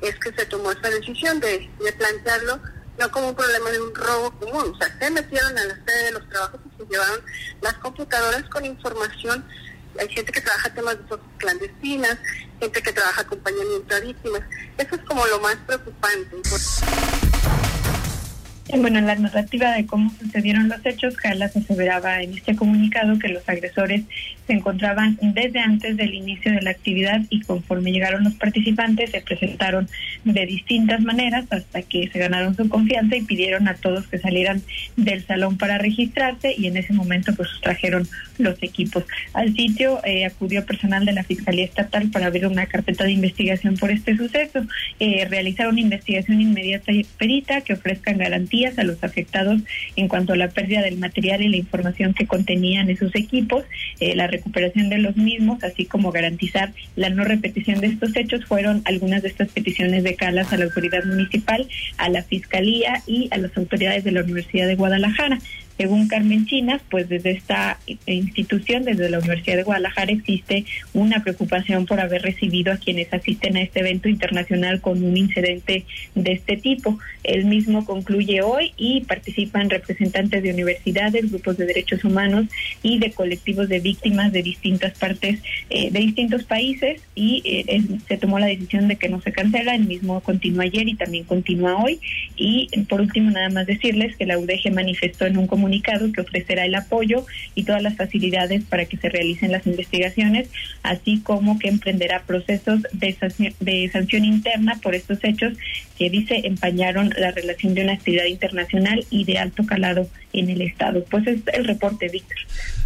es 0.00 0.14
que 0.20 0.32
se 0.32 0.46
tomó 0.46 0.70
esa 0.70 0.88
decisión 0.90 1.40
de, 1.40 1.68
de 1.84 1.92
plantearlo 1.92 2.60
no 2.98 3.10
como 3.10 3.28
un 3.28 3.34
problema 3.34 3.70
de 3.70 3.80
un 3.80 3.94
robo 3.94 4.30
común. 4.32 4.72
O 4.74 4.78
sea, 4.78 4.98
se 4.98 5.10
metieron 5.10 5.56
a 5.56 5.64
la 5.64 5.74
sede 5.74 6.04
de 6.04 6.12
los 6.12 6.28
trabajos 6.28 6.60
y 6.66 6.82
se 6.82 6.90
llevaron 6.90 7.20
las 7.62 7.74
computadoras 7.74 8.44
con 8.50 8.64
información. 8.64 9.44
Hay 9.98 10.08
gente 10.08 10.32
que 10.32 10.40
trabaja 10.40 10.74
temas 10.74 10.96
de 10.98 11.16
clandestinas, 11.38 12.18
gente 12.60 12.82
que 12.82 12.92
trabaja 12.92 13.22
acompañamiento 13.22 13.94
a 13.94 14.00
víctimas. 14.00 14.42
Eso 14.76 14.94
es 14.94 15.02
como 15.02 15.26
lo 15.26 15.40
más 15.40 15.56
preocupante. 15.66 16.36
Bueno, 18.76 18.98
en 18.98 19.06
la 19.06 19.14
narrativa 19.16 19.72
de 19.72 19.86
cómo 19.86 20.12
sucedieron 20.20 20.68
los 20.68 20.84
hechos, 20.84 21.16
Calas 21.16 21.56
aseveraba 21.56 22.22
en 22.22 22.36
este 22.36 22.54
comunicado 22.54 23.18
que 23.18 23.28
los 23.28 23.48
agresores 23.48 24.02
se 24.48 24.54
encontraban 24.54 25.18
desde 25.20 25.60
antes 25.60 25.96
del 25.96 26.14
inicio 26.14 26.50
de 26.50 26.62
la 26.62 26.70
actividad 26.70 27.20
y 27.28 27.42
conforme 27.42 27.92
llegaron 27.92 28.24
los 28.24 28.34
participantes 28.34 29.10
se 29.10 29.20
presentaron 29.20 29.88
de 30.24 30.46
distintas 30.46 31.02
maneras 31.02 31.44
hasta 31.50 31.82
que 31.82 32.08
se 32.08 32.18
ganaron 32.18 32.56
su 32.56 32.66
confianza 32.68 33.16
y 33.16 33.22
pidieron 33.22 33.68
a 33.68 33.74
todos 33.74 34.06
que 34.06 34.18
salieran 34.18 34.62
del 34.96 35.24
salón 35.26 35.58
para 35.58 35.76
registrarse 35.76 36.54
y 36.56 36.66
en 36.66 36.78
ese 36.78 36.94
momento 36.94 37.34
pues 37.36 37.50
trajeron 37.62 38.08
los 38.38 38.60
equipos. 38.62 39.04
Al 39.34 39.54
sitio 39.54 40.00
eh, 40.04 40.24
acudió 40.24 40.64
personal 40.64 41.04
de 41.04 41.12
la 41.12 41.24
Fiscalía 41.24 41.66
Estatal 41.66 42.10
para 42.10 42.26
abrir 42.26 42.46
una 42.46 42.66
carpeta 42.66 43.04
de 43.04 43.12
investigación 43.12 43.76
por 43.76 43.90
este 43.90 44.16
suceso, 44.16 44.62
eh, 44.98 45.26
realizar 45.28 45.68
una 45.68 45.80
investigación 45.80 46.40
inmediata 46.40 46.90
y 46.92 47.04
perita 47.04 47.60
que 47.60 47.74
ofrezcan 47.74 48.16
garantías 48.16 48.78
a 48.78 48.84
los 48.84 49.04
afectados 49.04 49.60
en 49.96 50.08
cuanto 50.08 50.32
a 50.32 50.36
la 50.36 50.48
pérdida 50.48 50.80
del 50.80 50.96
material 50.96 51.42
y 51.42 51.48
la 51.48 51.56
información 51.58 52.14
que 52.14 52.26
contenían 52.26 52.88
esos 52.88 53.14
equipos, 53.14 53.64
eh, 54.00 54.14
recuperación 54.38 54.88
de 54.88 54.98
los 54.98 55.16
mismos, 55.16 55.62
así 55.62 55.84
como 55.84 56.10
garantizar 56.10 56.72
la 56.96 57.10
no 57.10 57.24
repetición 57.24 57.80
de 57.80 57.88
estos 57.88 58.16
hechos, 58.16 58.44
fueron 58.44 58.82
algunas 58.84 59.22
de 59.22 59.28
estas 59.28 59.48
peticiones 59.48 60.02
de 60.04 60.14
Calas 60.14 60.52
a 60.52 60.56
la 60.56 60.64
autoridad 60.64 61.04
municipal, 61.04 61.68
a 61.96 62.08
la 62.08 62.22
Fiscalía 62.22 63.02
y 63.06 63.28
a 63.30 63.38
las 63.38 63.56
autoridades 63.56 64.04
de 64.04 64.12
la 64.12 64.22
Universidad 64.22 64.66
de 64.66 64.76
Guadalajara. 64.76 65.38
Según 65.78 66.08
Carmen 66.08 66.44
Chinas, 66.44 66.82
pues 66.90 67.08
desde 67.08 67.30
esta 67.30 67.78
institución, 68.06 68.82
desde 68.82 69.08
la 69.08 69.20
Universidad 69.20 69.58
de 69.58 69.62
Guadalajara, 69.62 70.10
existe 70.10 70.64
una 70.92 71.22
preocupación 71.22 71.86
por 71.86 72.00
haber 72.00 72.22
recibido 72.22 72.72
a 72.72 72.78
quienes 72.78 73.12
asisten 73.14 73.56
a 73.56 73.62
este 73.62 73.78
evento 73.78 74.08
internacional 74.08 74.80
con 74.80 75.04
un 75.04 75.16
incidente 75.16 75.84
de 76.16 76.32
este 76.32 76.56
tipo. 76.56 76.98
El 77.22 77.44
mismo 77.44 77.84
concluye 77.84 78.42
hoy 78.42 78.72
y 78.76 79.02
participan 79.02 79.70
representantes 79.70 80.42
de 80.42 80.52
universidades, 80.52 81.30
grupos 81.30 81.56
de 81.56 81.66
derechos 81.66 82.02
humanos 82.02 82.46
y 82.82 82.98
de 82.98 83.12
colectivos 83.12 83.68
de 83.68 83.78
víctimas 83.78 84.32
de 84.32 84.42
distintas 84.42 84.98
partes, 84.98 85.38
eh, 85.70 85.92
de 85.92 86.00
distintos 86.00 86.42
países 86.42 87.02
y 87.14 87.40
eh, 87.44 87.82
se 88.08 88.16
tomó 88.16 88.40
la 88.40 88.46
decisión 88.46 88.88
de 88.88 88.96
que 88.96 89.08
no 89.08 89.20
se 89.20 89.30
cancela. 89.30 89.76
El 89.76 89.86
mismo 89.86 90.20
continúa 90.22 90.64
ayer 90.64 90.88
y 90.88 90.96
también 90.96 91.22
continúa 91.22 91.76
hoy. 91.76 92.00
Y 92.36 92.68
por 92.88 93.00
último, 93.00 93.30
nada 93.30 93.48
más 93.50 93.66
decirles 93.68 94.16
que 94.16 94.26
la 94.26 94.38
UDG 94.38 94.72
manifestó 94.72 95.26
en 95.26 95.38
un 95.38 95.46
comunicado 95.46 95.67
comunicado 95.68 96.10
que 96.12 96.22
ofrecerá 96.22 96.64
el 96.64 96.74
apoyo 96.74 97.26
y 97.54 97.64
todas 97.64 97.82
las 97.82 97.94
facilidades 97.96 98.64
para 98.64 98.86
que 98.86 98.96
se 98.96 99.10
realicen 99.10 99.52
las 99.52 99.66
investigaciones, 99.66 100.48
así 100.82 101.20
como 101.22 101.58
que 101.58 101.68
emprenderá 101.68 102.22
procesos 102.22 102.80
de 102.92 103.12
sanción, 103.12 103.52
de 103.60 103.90
sanción 103.92 104.24
interna 104.24 104.78
por 104.82 104.94
estos 104.94 105.18
hechos 105.22 105.58
que 105.98 106.08
dice 106.08 106.40
empañaron 106.44 107.12
la 107.18 107.32
relación 107.32 107.74
de 107.74 107.82
una 107.82 107.92
actividad 107.92 108.24
internacional 108.24 109.04
y 109.10 109.24
de 109.24 109.38
alto 109.38 109.66
calado 109.66 110.08
en 110.32 110.48
el 110.48 110.62
Estado. 110.62 111.04
Pues 111.10 111.26
es 111.26 111.40
el 111.52 111.66
reporte, 111.66 112.08
Víctor. 112.08 112.38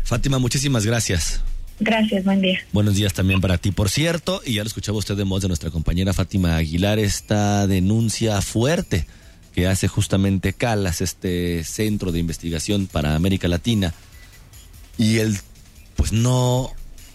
Fátima, 0.03 0.41
muchísimas 0.41 0.85
gracias. 0.85 1.45
Gracias, 1.79 2.25
buen 2.25 2.41
día. 2.41 2.59
Buenos 2.73 2.97
días 2.97 3.13
también 3.13 3.41
para 3.41 3.59
ti. 3.59 3.71
Por 3.71 3.91
cierto, 3.91 4.41
y 4.45 4.55
ya 4.55 4.63
lo 4.63 4.67
escuchaba 4.67 4.99
usted 4.99 5.17
de 5.17 5.23
voz 5.23 5.43
de 5.43 5.49
nuestra 5.49 5.71
compañera 5.71 6.13
Fátima 6.13 6.57
Aguilar, 6.57 6.99
esta 6.99 7.67
denuncia 7.69 8.41
fuerte 8.43 9.07
que 9.55 9.67
hace 9.67 9.89
justamente 9.89 10.53
Calas, 10.53 11.01
este 11.01 11.65
centro 11.65 12.13
de 12.13 12.19
investigación 12.19 12.87
para 12.87 13.15
América 13.15 13.49
Latina. 13.49 13.95
Y 14.99 15.19
él, 15.19 15.39
pues 15.97 16.13
no 16.13 16.71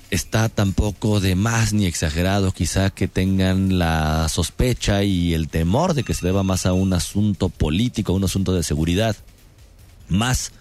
está 0.09 0.49
tampoco 0.49 1.19
de 1.19 1.35
más 1.35 1.73
ni 1.73 1.85
exagerado 1.85 2.51
quizá 2.51 2.89
que 2.89 3.07
tengan 3.07 3.77
la 3.77 4.29
sospecha 4.29 5.03
y 5.03 5.33
el 5.33 5.49
temor 5.49 5.93
de 5.93 6.03
que 6.03 6.13
se 6.13 6.25
deba 6.25 6.43
más 6.43 6.65
a 6.65 6.73
un 6.73 6.93
asunto 6.93 7.49
político, 7.49 8.13
a 8.13 8.15
un 8.15 8.23
asunto 8.23 8.53
de 8.53 8.63
seguridad, 8.63 9.15
más 10.07 10.51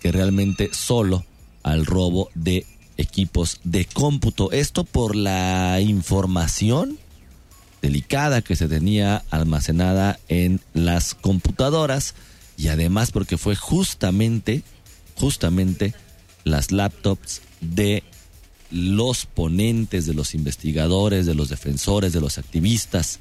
que 0.00 0.12
realmente 0.12 0.70
solo 0.72 1.24
al 1.62 1.86
robo 1.86 2.30
de 2.34 2.66
equipos 2.96 3.60
de 3.64 3.84
cómputo. 3.86 4.52
Esto 4.52 4.84
por 4.84 5.16
la 5.16 5.80
información 5.80 6.98
delicada 7.82 8.40
que 8.40 8.56
se 8.56 8.68
tenía 8.68 9.24
almacenada 9.30 10.18
en 10.28 10.60
las 10.72 11.14
computadoras 11.14 12.14
y 12.56 12.68
además 12.68 13.10
porque 13.10 13.36
fue 13.36 13.56
justamente, 13.56 14.62
justamente 15.16 15.94
las 16.44 16.70
laptops 16.70 17.42
de 17.60 18.04
los 18.70 19.26
ponentes, 19.26 20.06
de 20.06 20.14
los 20.14 20.34
investigadores, 20.34 21.26
de 21.26 21.34
los 21.34 21.48
defensores, 21.48 22.12
de 22.12 22.20
los 22.20 22.38
activistas 22.38 23.18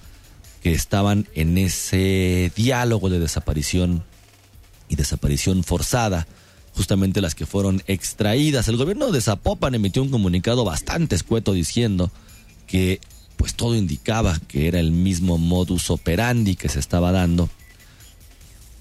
que 0.61 0.71
estaban 0.73 1.27
en 1.33 1.57
ese 1.57 2.51
diálogo 2.55 3.09
de 3.09 3.19
desaparición 3.19 4.03
y 4.87 4.95
desaparición 4.95 5.63
forzada, 5.63 6.27
justamente 6.75 7.19
las 7.19 7.33
que 7.33 7.47
fueron 7.47 7.81
extraídas. 7.87 8.67
El 8.67 8.77
gobierno 8.77 9.11
de 9.11 9.21
Zapopan 9.21 9.73
emitió 9.73 10.03
un 10.03 10.09
comunicado 10.09 10.63
bastante 10.63 11.15
escueto 11.15 11.53
diciendo 11.53 12.11
que 12.67 13.01
pues 13.37 13.55
todo 13.55 13.75
indicaba 13.75 14.39
que 14.47 14.67
era 14.67 14.79
el 14.79 14.91
mismo 14.91 15.37
modus 15.37 15.89
operandi 15.89 16.55
que 16.55 16.69
se 16.69 16.79
estaba 16.79 17.11
dando. 17.11 17.49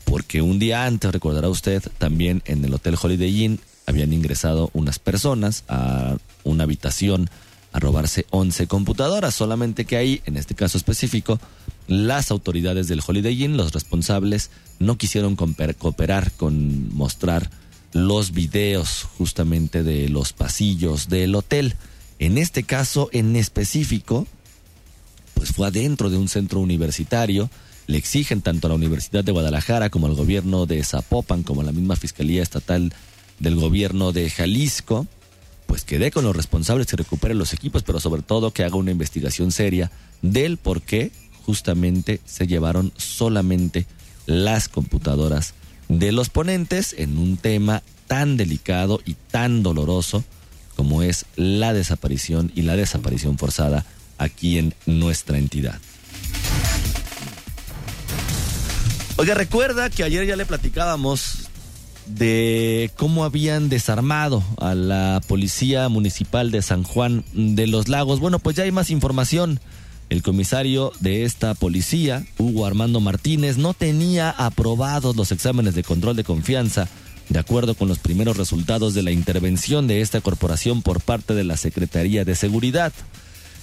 Porque 0.04 0.42
un 0.42 0.58
día 0.58 0.86
antes, 0.86 1.12
recordará 1.12 1.48
usted, 1.48 1.82
también 1.98 2.42
en 2.44 2.64
el 2.64 2.74
Hotel 2.74 2.96
Holiday 3.00 3.44
Inn 3.44 3.60
habían 3.86 4.12
ingresado 4.12 4.70
unas 4.72 4.98
personas 4.98 5.64
a 5.68 6.16
una 6.44 6.64
habitación 6.64 7.30
a 7.72 7.78
robarse 7.78 8.26
11 8.30 8.66
computadoras, 8.66 9.34
solamente 9.34 9.84
que 9.84 9.96
ahí, 9.96 10.22
en 10.26 10.36
este 10.36 10.54
caso 10.54 10.76
específico, 10.76 11.38
las 11.86 12.30
autoridades 12.30 12.88
del 12.88 13.02
Holiday 13.06 13.44
Inn, 13.44 13.56
los 13.56 13.72
responsables, 13.72 14.50
no 14.78 14.96
quisieron 14.96 15.36
cooperar 15.36 16.32
con 16.32 16.92
mostrar 16.94 17.50
los 17.92 18.32
videos 18.32 19.06
justamente 19.18 19.82
de 19.82 20.08
los 20.08 20.32
pasillos 20.32 21.08
del 21.08 21.34
hotel. 21.34 21.74
En 22.18 22.38
este 22.38 22.62
caso 22.64 23.08
en 23.12 23.36
específico, 23.36 24.26
pues 25.40 25.52
fue 25.52 25.68
adentro 25.68 26.10
de 26.10 26.18
un 26.18 26.28
centro 26.28 26.60
universitario. 26.60 27.48
Le 27.86 27.96
exigen 27.96 28.42
tanto 28.42 28.66
a 28.66 28.68
la 28.68 28.74
Universidad 28.74 29.24
de 29.24 29.32
Guadalajara 29.32 29.88
como 29.88 30.06
al 30.06 30.14
gobierno 30.14 30.66
de 30.66 30.84
Zapopan, 30.84 31.44
como 31.44 31.62
a 31.62 31.64
la 31.64 31.72
misma 31.72 31.96
Fiscalía 31.96 32.42
Estatal 32.42 32.92
del 33.38 33.56
gobierno 33.56 34.12
de 34.12 34.28
Jalisco, 34.28 35.06
pues 35.64 35.84
que 35.84 35.98
dé 35.98 36.10
con 36.10 36.26
los 36.26 36.36
responsables 36.36 36.88
que 36.88 36.98
recuperen 36.98 37.38
los 37.38 37.54
equipos, 37.54 37.82
pero 37.84 38.00
sobre 38.00 38.20
todo 38.20 38.50
que 38.50 38.64
haga 38.64 38.76
una 38.76 38.90
investigación 38.90 39.50
seria 39.50 39.90
del 40.20 40.58
por 40.58 40.82
qué 40.82 41.10
justamente 41.46 42.20
se 42.26 42.46
llevaron 42.46 42.92
solamente 42.98 43.86
las 44.26 44.68
computadoras 44.68 45.54
de 45.88 46.12
los 46.12 46.28
ponentes 46.28 46.94
en 46.98 47.16
un 47.16 47.38
tema 47.38 47.82
tan 48.08 48.36
delicado 48.36 49.00
y 49.06 49.14
tan 49.30 49.62
doloroso 49.62 50.22
como 50.76 51.02
es 51.02 51.24
la 51.34 51.72
desaparición 51.72 52.52
y 52.54 52.60
la 52.60 52.76
desaparición 52.76 53.38
forzada 53.38 53.86
aquí 54.20 54.58
en 54.58 54.74
nuestra 54.86 55.38
entidad. 55.38 55.80
Oiga, 59.16 59.34
recuerda 59.34 59.90
que 59.90 60.04
ayer 60.04 60.26
ya 60.26 60.36
le 60.36 60.46
platicábamos 60.46 61.48
de 62.06 62.90
cómo 62.96 63.24
habían 63.24 63.68
desarmado 63.68 64.42
a 64.58 64.74
la 64.74 65.20
Policía 65.26 65.88
Municipal 65.88 66.50
de 66.50 66.62
San 66.62 66.82
Juan 66.84 67.24
de 67.32 67.66
los 67.66 67.88
Lagos. 67.88 68.20
Bueno, 68.20 68.38
pues 68.38 68.56
ya 68.56 68.64
hay 68.64 68.72
más 68.72 68.90
información. 68.90 69.60
El 70.08 70.22
comisario 70.22 70.92
de 71.00 71.24
esta 71.24 71.54
policía, 71.54 72.24
Hugo 72.36 72.66
Armando 72.66 73.00
Martínez, 73.00 73.58
no 73.58 73.74
tenía 73.74 74.30
aprobados 74.30 75.14
los 75.14 75.30
exámenes 75.30 75.74
de 75.74 75.84
control 75.84 76.16
de 76.16 76.24
confianza, 76.24 76.88
de 77.28 77.38
acuerdo 77.38 77.74
con 77.74 77.86
los 77.86 78.00
primeros 78.00 78.36
resultados 78.36 78.92
de 78.92 79.04
la 79.04 79.12
intervención 79.12 79.86
de 79.86 80.00
esta 80.00 80.20
corporación 80.20 80.82
por 80.82 81.00
parte 81.00 81.34
de 81.34 81.44
la 81.44 81.56
Secretaría 81.56 82.24
de 82.24 82.34
Seguridad. 82.34 82.92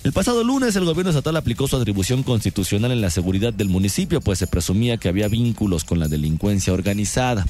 El 0.03 0.13
pasado 0.13 0.43
lunes 0.43 0.75
el 0.75 0.85
gobierno 0.85 1.09
estatal 1.09 1.35
aplicó 1.35 1.67
su 1.67 1.75
atribución 1.75 2.23
constitucional 2.23 2.91
en 2.91 3.01
la 3.01 3.09
seguridad 3.09 3.53
del 3.53 3.69
municipio, 3.69 4.21
pues 4.21 4.39
se 4.39 4.47
presumía 4.47 4.97
que 4.97 5.09
había 5.09 5.27
vínculos 5.27 5.83
con 5.83 5.99
la 5.99 6.07
delincuencia 6.07 6.73
organizada. 6.73 7.45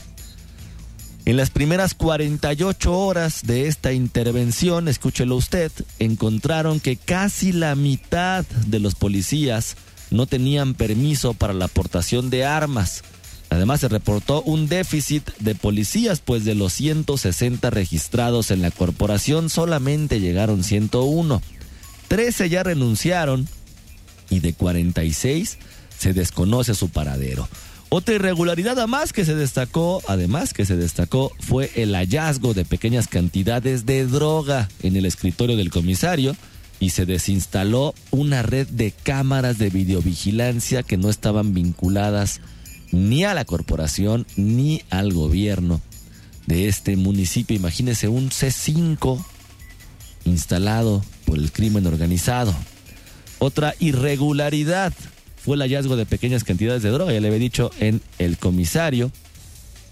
En 1.25 1.35
las 1.35 1.49
primeras 1.49 1.93
48 1.93 2.97
horas 2.97 3.41
de 3.45 3.67
esta 3.67 3.91
intervención, 3.91 4.87
escúchelo 4.87 5.35
usted, 5.35 5.71
encontraron 5.99 6.79
que 6.79 6.95
casi 6.95 7.51
la 7.51 7.75
mitad 7.75 8.45
de 8.65 8.79
los 8.79 8.95
policías 8.95 9.75
no 10.09 10.25
tenían 10.25 10.73
permiso 10.73 11.33
para 11.33 11.53
la 11.53 11.65
aportación 11.65 12.29
de 12.29 12.45
armas. 12.45 13.03
Además 13.49 13.81
se 13.81 13.89
reportó 13.89 14.41
un 14.41 14.69
déficit 14.69 15.29
de 15.39 15.53
policías, 15.53 16.21
pues 16.21 16.45
de 16.45 16.55
los 16.55 16.71
160 16.73 17.69
registrados 17.71 18.49
en 18.49 18.61
la 18.61 18.71
corporación 18.71 19.49
solamente 19.49 20.21
llegaron 20.21 20.63
101. 20.63 21.41
13 22.07 22.49
ya 22.49 22.63
renunciaron 22.63 23.47
y 24.29 24.39
de 24.39 24.53
46 24.53 25.57
se 25.97 26.13
desconoce 26.13 26.75
su 26.75 26.89
paradero. 26.89 27.47
Otra 27.89 28.15
irregularidad 28.15 28.77
además 28.77 29.13
que 29.13 29.23
se 29.23 29.33
destacó, 29.33 30.01
además 30.07 30.53
que 30.53 30.65
se 30.65 30.75
destacó, 30.75 31.31
fue 31.39 31.71
el 31.75 31.95
hallazgo 31.95 32.53
de 32.53 32.65
pequeñas 32.65 33.07
cantidades 33.07 33.85
de 33.85 34.05
droga 34.05 34.67
en 34.83 34.97
el 34.97 35.05
escritorio 35.05 35.55
del 35.55 35.71
comisario 35.71 36.35
y 36.79 36.89
se 36.89 37.05
desinstaló 37.05 37.95
una 38.11 38.41
red 38.41 38.67
de 38.67 38.91
cámaras 38.91 39.57
de 39.57 39.69
videovigilancia 39.69 40.83
que 40.83 40.97
no 40.97 41.09
estaban 41.09 41.53
vinculadas 41.53 42.41
ni 42.91 43.23
a 43.23 43.33
la 43.33 43.45
corporación 43.45 44.25
ni 44.35 44.81
al 44.89 45.13
gobierno 45.13 45.81
de 46.45 46.67
este 46.67 46.97
municipio. 46.97 47.55
Imagínese 47.55 48.09
un 48.09 48.29
C5 48.29 49.23
instalado 50.25 51.03
por 51.27 51.37
el 51.37 51.51
crimen 51.51 51.85
organizado. 51.85 52.55
Otra 53.37 53.75
irregularidad 53.79 54.93
fue 55.35 55.57
el 55.57 55.61
hallazgo 55.61 55.97
de 55.97 56.05
pequeñas 56.05 56.45
cantidades 56.45 56.81
de 56.81 56.89
droga, 56.89 57.13
ya 57.13 57.19
le 57.19 57.27
había 57.27 57.39
dicho, 57.39 57.69
en 57.79 58.01
el 58.17 58.37
comisario. 58.37 59.11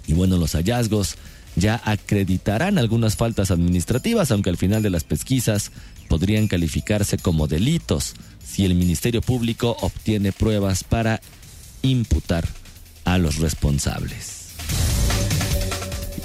Y 0.08 0.14
bueno, 0.14 0.38
los 0.38 0.54
hallazgos 0.54 1.18
ya 1.56 1.82
acreditarán 1.84 2.78
algunas 2.78 3.18
faltas 3.18 3.52
administrativas, 3.52 4.32
aunque 4.32 4.50
al 4.50 4.58
final 4.58 4.82
de 4.82 4.90
las 4.90 5.04
pesquisas 5.04 5.72
podrían 6.08 6.48
calificarse 6.48 7.18
como 7.18 7.48
delitos 7.48 8.16
si 8.44 8.66
el 8.66 8.76
Ministerio 8.76 9.22
Público 9.22 9.76
obtiene 9.82 10.32
pruebas 10.32 10.84
para 10.84 11.20
imputar 11.82 12.48
a 13.04 13.18
los 13.18 13.38
responsables. 13.38 14.45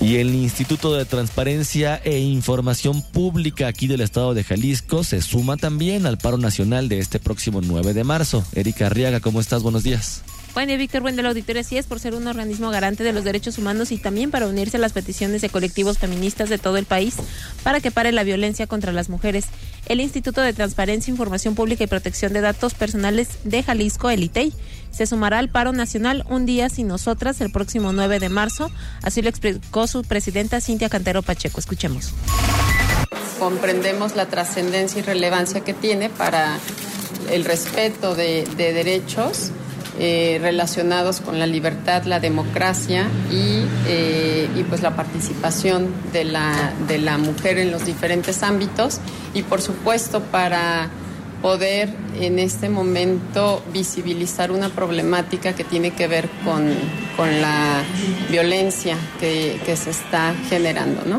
Y 0.01 0.17
el 0.17 0.35
Instituto 0.35 0.95
de 0.95 1.05
Transparencia 1.05 2.01
e 2.05 2.19
Información 2.21 3.03
Pública 3.03 3.67
aquí 3.67 3.87
del 3.87 4.01
estado 4.01 4.33
de 4.33 4.43
Jalisco 4.43 5.05
se 5.05 5.21
suma 5.21 5.59
también 5.59 6.07
al 6.07 6.17
paro 6.17 6.39
nacional 6.39 6.89
de 6.89 7.01
este 7.01 7.19
próximo 7.19 7.61
9 7.63 7.93
de 7.93 8.03
marzo. 8.03 8.43
Erika 8.55 8.87
Arriaga, 8.87 9.21
¿cómo 9.21 9.41
estás? 9.41 9.63
Buenos 9.63 9.83
días. 9.83 10.23
Buen 10.55 10.67
día, 10.67 10.79
Víctor. 10.79 11.03
Buen 11.03 11.15
día, 11.15 11.29
auditorio. 11.29 11.61
Así 11.61 11.77
es, 11.77 11.87
por 11.87 12.01
ser 12.01 12.15
un 12.15 12.27
organismo 12.27 12.71
garante 12.71 13.05
de 13.05 13.13
los 13.13 13.23
derechos 13.25 13.57
humanos 13.59 13.93
y 13.93 13.99
también 13.99 14.33
para 14.33 14.49
unirse 14.49 14.79
a 14.79 14.81
las 14.81 14.93
peticiones 14.93 15.43
de 15.43 15.49
colectivos 15.49 15.99
feministas 15.99 16.49
de 16.49 16.59
todo 16.59 16.77
el 16.77 16.87
país 16.87 17.15
para 17.63 17.81
que 17.81 17.93
pare 17.93 18.11
la 18.11 18.25
violencia 18.25 18.67
contra 18.67 18.93
las 18.93 19.11
mujeres. 19.11 19.45
El 19.87 20.01
Instituto 20.01 20.41
de 20.41 20.53
Transparencia, 20.53 21.11
Información 21.11 21.55
Pública 21.55 21.85
y 21.85 21.87
Protección 21.87 22.33
de 22.33 22.41
Datos 22.41 22.75
Personales 22.75 23.29
de 23.45 23.63
Jalisco, 23.63 24.11
el 24.11 24.25
ITEI, 24.25 24.53
se 24.91 25.07
sumará 25.07 25.39
al 25.39 25.49
paro 25.49 25.73
nacional 25.73 26.25
un 26.29 26.47
día 26.47 26.69
sin 26.69 26.89
nosotras 26.89 27.41
el 27.41 27.51
próximo 27.51 27.93
9 27.93 28.21
de 28.21 28.29
marzo. 28.29 28.71
Así 29.03 29.23
lo 29.23 29.29
explicó 29.29 29.87
su 29.87 30.03
presidenta 30.03 30.61
Cintia 30.61 30.89
Cantero 30.89 31.23
Pacheco. 31.23 31.61
Escuchemos. 31.61 32.13
Comprendemos 33.39 34.17
la 34.17 34.27
trascendencia 34.27 35.01
y 35.01 35.03
relevancia 35.03 35.63
que 35.63 35.73
tiene 35.73 36.11
para 36.11 36.59
el 37.31 37.45
respeto 37.45 38.15
de, 38.15 38.45
de 38.57 38.73
derechos 38.73 39.53
eh, 40.03 40.39
relacionados 40.41 41.21
con 41.21 41.39
la 41.39 41.47
libertad, 41.47 42.05
la 42.05 42.21
democracia 42.21 43.07
y, 43.31 43.67
eh, 43.87 44.49
y, 44.57 44.63
pues 44.63 44.81
la 44.81 44.97
participación 44.97 45.89
de 46.13 46.25
la, 46.25 46.73
de 46.89 46.97
la 46.97 47.19
mujer 47.19 47.59
en 47.59 47.71
los 47.71 47.85
diferentes 47.85 48.43
ámbitos 48.43 48.99
y 49.35 49.43
por 49.43 49.61
supuesto 49.61 50.23
para 50.23 50.89
poder 51.43 51.89
en 52.21 52.39
este 52.39 52.69
momento 52.69 53.63
visibilizar 53.73 54.51
una 54.51 54.69
problemática 54.69 55.55
que 55.55 55.65
tiene 55.65 55.93
que 55.93 56.07
ver 56.07 56.29
con, 56.45 56.73
con 57.17 57.41
la 57.41 57.83
violencia 58.31 58.97
que, 59.19 59.61
que 59.65 59.77
se 59.77 59.91
está 59.91 60.35
generando, 60.49 61.03
¿no? 61.07 61.19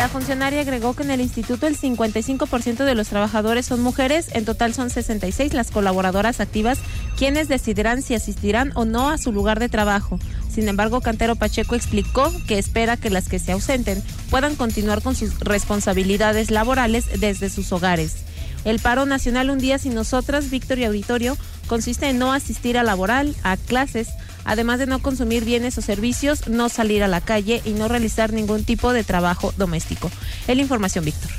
La 0.00 0.08
funcionaria 0.08 0.62
agregó 0.62 0.94
que 0.94 1.02
en 1.02 1.10
el 1.10 1.20
instituto 1.20 1.66
el 1.66 1.78
55% 1.78 2.84
de 2.84 2.94
los 2.94 3.08
trabajadores 3.08 3.66
son 3.66 3.82
mujeres, 3.82 4.28
en 4.32 4.46
total 4.46 4.72
son 4.72 4.88
66 4.88 5.52
las 5.52 5.70
colaboradoras 5.70 6.40
activas 6.40 6.78
quienes 7.18 7.48
decidirán 7.48 8.00
si 8.00 8.14
asistirán 8.14 8.72
o 8.76 8.86
no 8.86 9.10
a 9.10 9.18
su 9.18 9.30
lugar 9.30 9.60
de 9.60 9.68
trabajo. 9.68 10.18
Sin 10.50 10.68
embargo, 10.68 11.02
Cantero 11.02 11.36
Pacheco 11.36 11.74
explicó 11.74 12.32
que 12.48 12.58
espera 12.58 12.96
que 12.96 13.10
las 13.10 13.28
que 13.28 13.38
se 13.38 13.52
ausenten 13.52 14.02
puedan 14.30 14.56
continuar 14.56 15.02
con 15.02 15.14
sus 15.14 15.38
responsabilidades 15.40 16.50
laborales 16.50 17.20
desde 17.20 17.50
sus 17.50 17.70
hogares. 17.70 18.24
El 18.64 18.78
paro 18.78 19.06
nacional 19.06 19.50
Un 19.50 19.58
día 19.58 19.78
sin 19.78 19.94
nosotras, 19.94 20.50
Víctor 20.50 20.78
y 20.78 20.84
Auditorio, 20.84 21.36
consiste 21.66 22.08
en 22.08 22.18
no 22.18 22.32
asistir 22.32 22.76
a 22.76 22.82
laboral, 22.82 23.34
a 23.42 23.56
clases, 23.56 24.08
además 24.44 24.78
de 24.78 24.86
no 24.86 25.00
consumir 25.00 25.44
bienes 25.44 25.78
o 25.78 25.82
servicios, 25.82 26.48
no 26.48 26.68
salir 26.68 27.02
a 27.02 27.08
la 27.08 27.20
calle 27.20 27.62
y 27.64 27.70
no 27.70 27.88
realizar 27.88 28.32
ningún 28.32 28.64
tipo 28.64 28.92
de 28.92 29.04
trabajo 29.04 29.54
doméstico. 29.56 30.10
Es 30.46 30.56
la 30.56 30.62
información, 30.62 31.04
Víctor. 31.04 31.30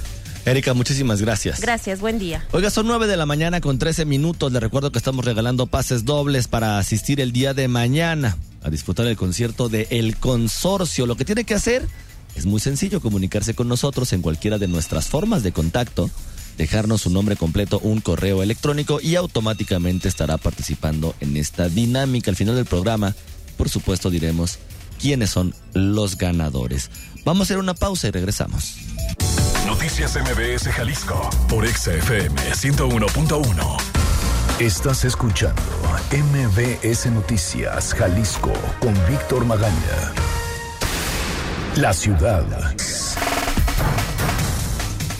Erika, 0.45 0.73
muchísimas 0.73 1.21
gracias. 1.21 1.59
Gracias, 1.59 1.99
buen 1.99 2.17
día. 2.17 2.47
Oiga, 2.51 2.71
son 2.71 2.87
9 2.87 3.05
de 3.05 3.15
la 3.15 3.27
mañana 3.27 3.61
con 3.61 3.77
13 3.77 4.05
minutos. 4.05 4.51
Le 4.51 4.59
recuerdo 4.59 4.91
que 4.91 4.97
estamos 4.97 5.23
regalando 5.23 5.67
pases 5.67 6.03
dobles 6.03 6.47
para 6.47 6.79
asistir 6.79 7.21
el 7.21 7.31
día 7.31 7.53
de 7.53 7.67
mañana 7.67 8.37
a 8.63 8.69
disfrutar 8.71 9.05
el 9.05 9.17
concierto 9.17 9.69
de 9.69 9.87
El 9.91 10.17
Consorcio. 10.17 11.05
Lo 11.05 11.15
que 11.15 11.25
tiene 11.25 11.43
que 11.43 11.53
hacer 11.53 11.87
es 12.35 12.47
muy 12.47 12.59
sencillo, 12.59 13.01
comunicarse 13.01 13.53
con 13.53 13.67
nosotros 13.67 14.13
en 14.13 14.23
cualquiera 14.23 14.57
de 14.57 14.67
nuestras 14.67 15.07
formas 15.07 15.43
de 15.43 15.51
contacto 15.51 16.09
dejarnos 16.61 17.01
su 17.01 17.09
nombre 17.09 17.35
completo, 17.35 17.79
un 17.79 18.01
correo 18.01 18.43
electrónico 18.43 18.99
y 19.01 19.15
automáticamente 19.15 20.07
estará 20.07 20.37
participando 20.37 21.15
en 21.19 21.35
esta 21.35 21.69
dinámica. 21.69 22.29
Al 22.29 22.37
final 22.37 22.55
del 22.55 22.65
programa, 22.65 23.15
por 23.57 23.67
supuesto, 23.67 24.11
diremos 24.11 24.59
quiénes 25.01 25.31
son 25.31 25.55
los 25.73 26.19
ganadores. 26.19 26.91
Vamos 27.25 27.41
a 27.41 27.43
hacer 27.45 27.57
una 27.57 27.73
pausa 27.73 28.09
y 28.09 28.11
regresamos. 28.11 28.75
Noticias 29.65 30.15
MBS 30.15 30.67
Jalisco 30.71 31.29
por 31.49 31.67
XFM 31.67 32.39
101.1. 32.53 33.77
Estás 34.59 35.03
escuchando 35.03 35.63
MBS 36.11 37.07
Noticias 37.07 37.95
Jalisco 37.95 38.53
con 38.79 38.93
Víctor 39.09 39.45
Magaña. 39.45 40.13
La 41.77 41.91
ciudad 41.93 42.45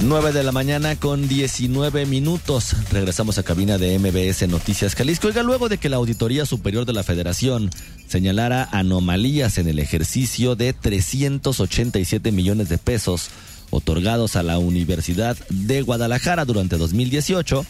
9 0.04 0.32
de 0.32 0.44
la 0.44 0.52
mañana 0.52 0.96
con 0.96 1.28
19 1.28 2.08
minutos. 2.08 2.76
Regresamos 2.92 3.38
a 3.38 3.44
cabina 3.44 3.78
de 3.78 4.00
MBS 4.00 4.48
Noticias 4.48 4.96
Jalisco. 4.96 5.28
Oiga, 5.28 5.44
luego 5.44 5.70
de 5.70 5.78
que 5.78 5.90
la 5.90 5.98
Auditoría 5.98 6.48
Superior 6.48 6.86
de 6.86 6.94
la 6.94 7.04
Federación 7.04 7.70
señalara 8.08 8.68
anomalías 8.72 9.60
en 9.60 9.68
el 9.68 9.78
ejercicio 9.78 10.56
de 10.56 10.74
387 10.74 12.32
millones 12.32 12.70
de 12.70 12.80
pesos 12.80 13.30
otorgados 13.70 14.36
a 14.36 14.44
la 14.44 14.58
Universidad 14.58 15.38
de 15.50 15.84
Guadalajara 15.84 16.46
durante 16.46 16.78
2018, 16.78 17.64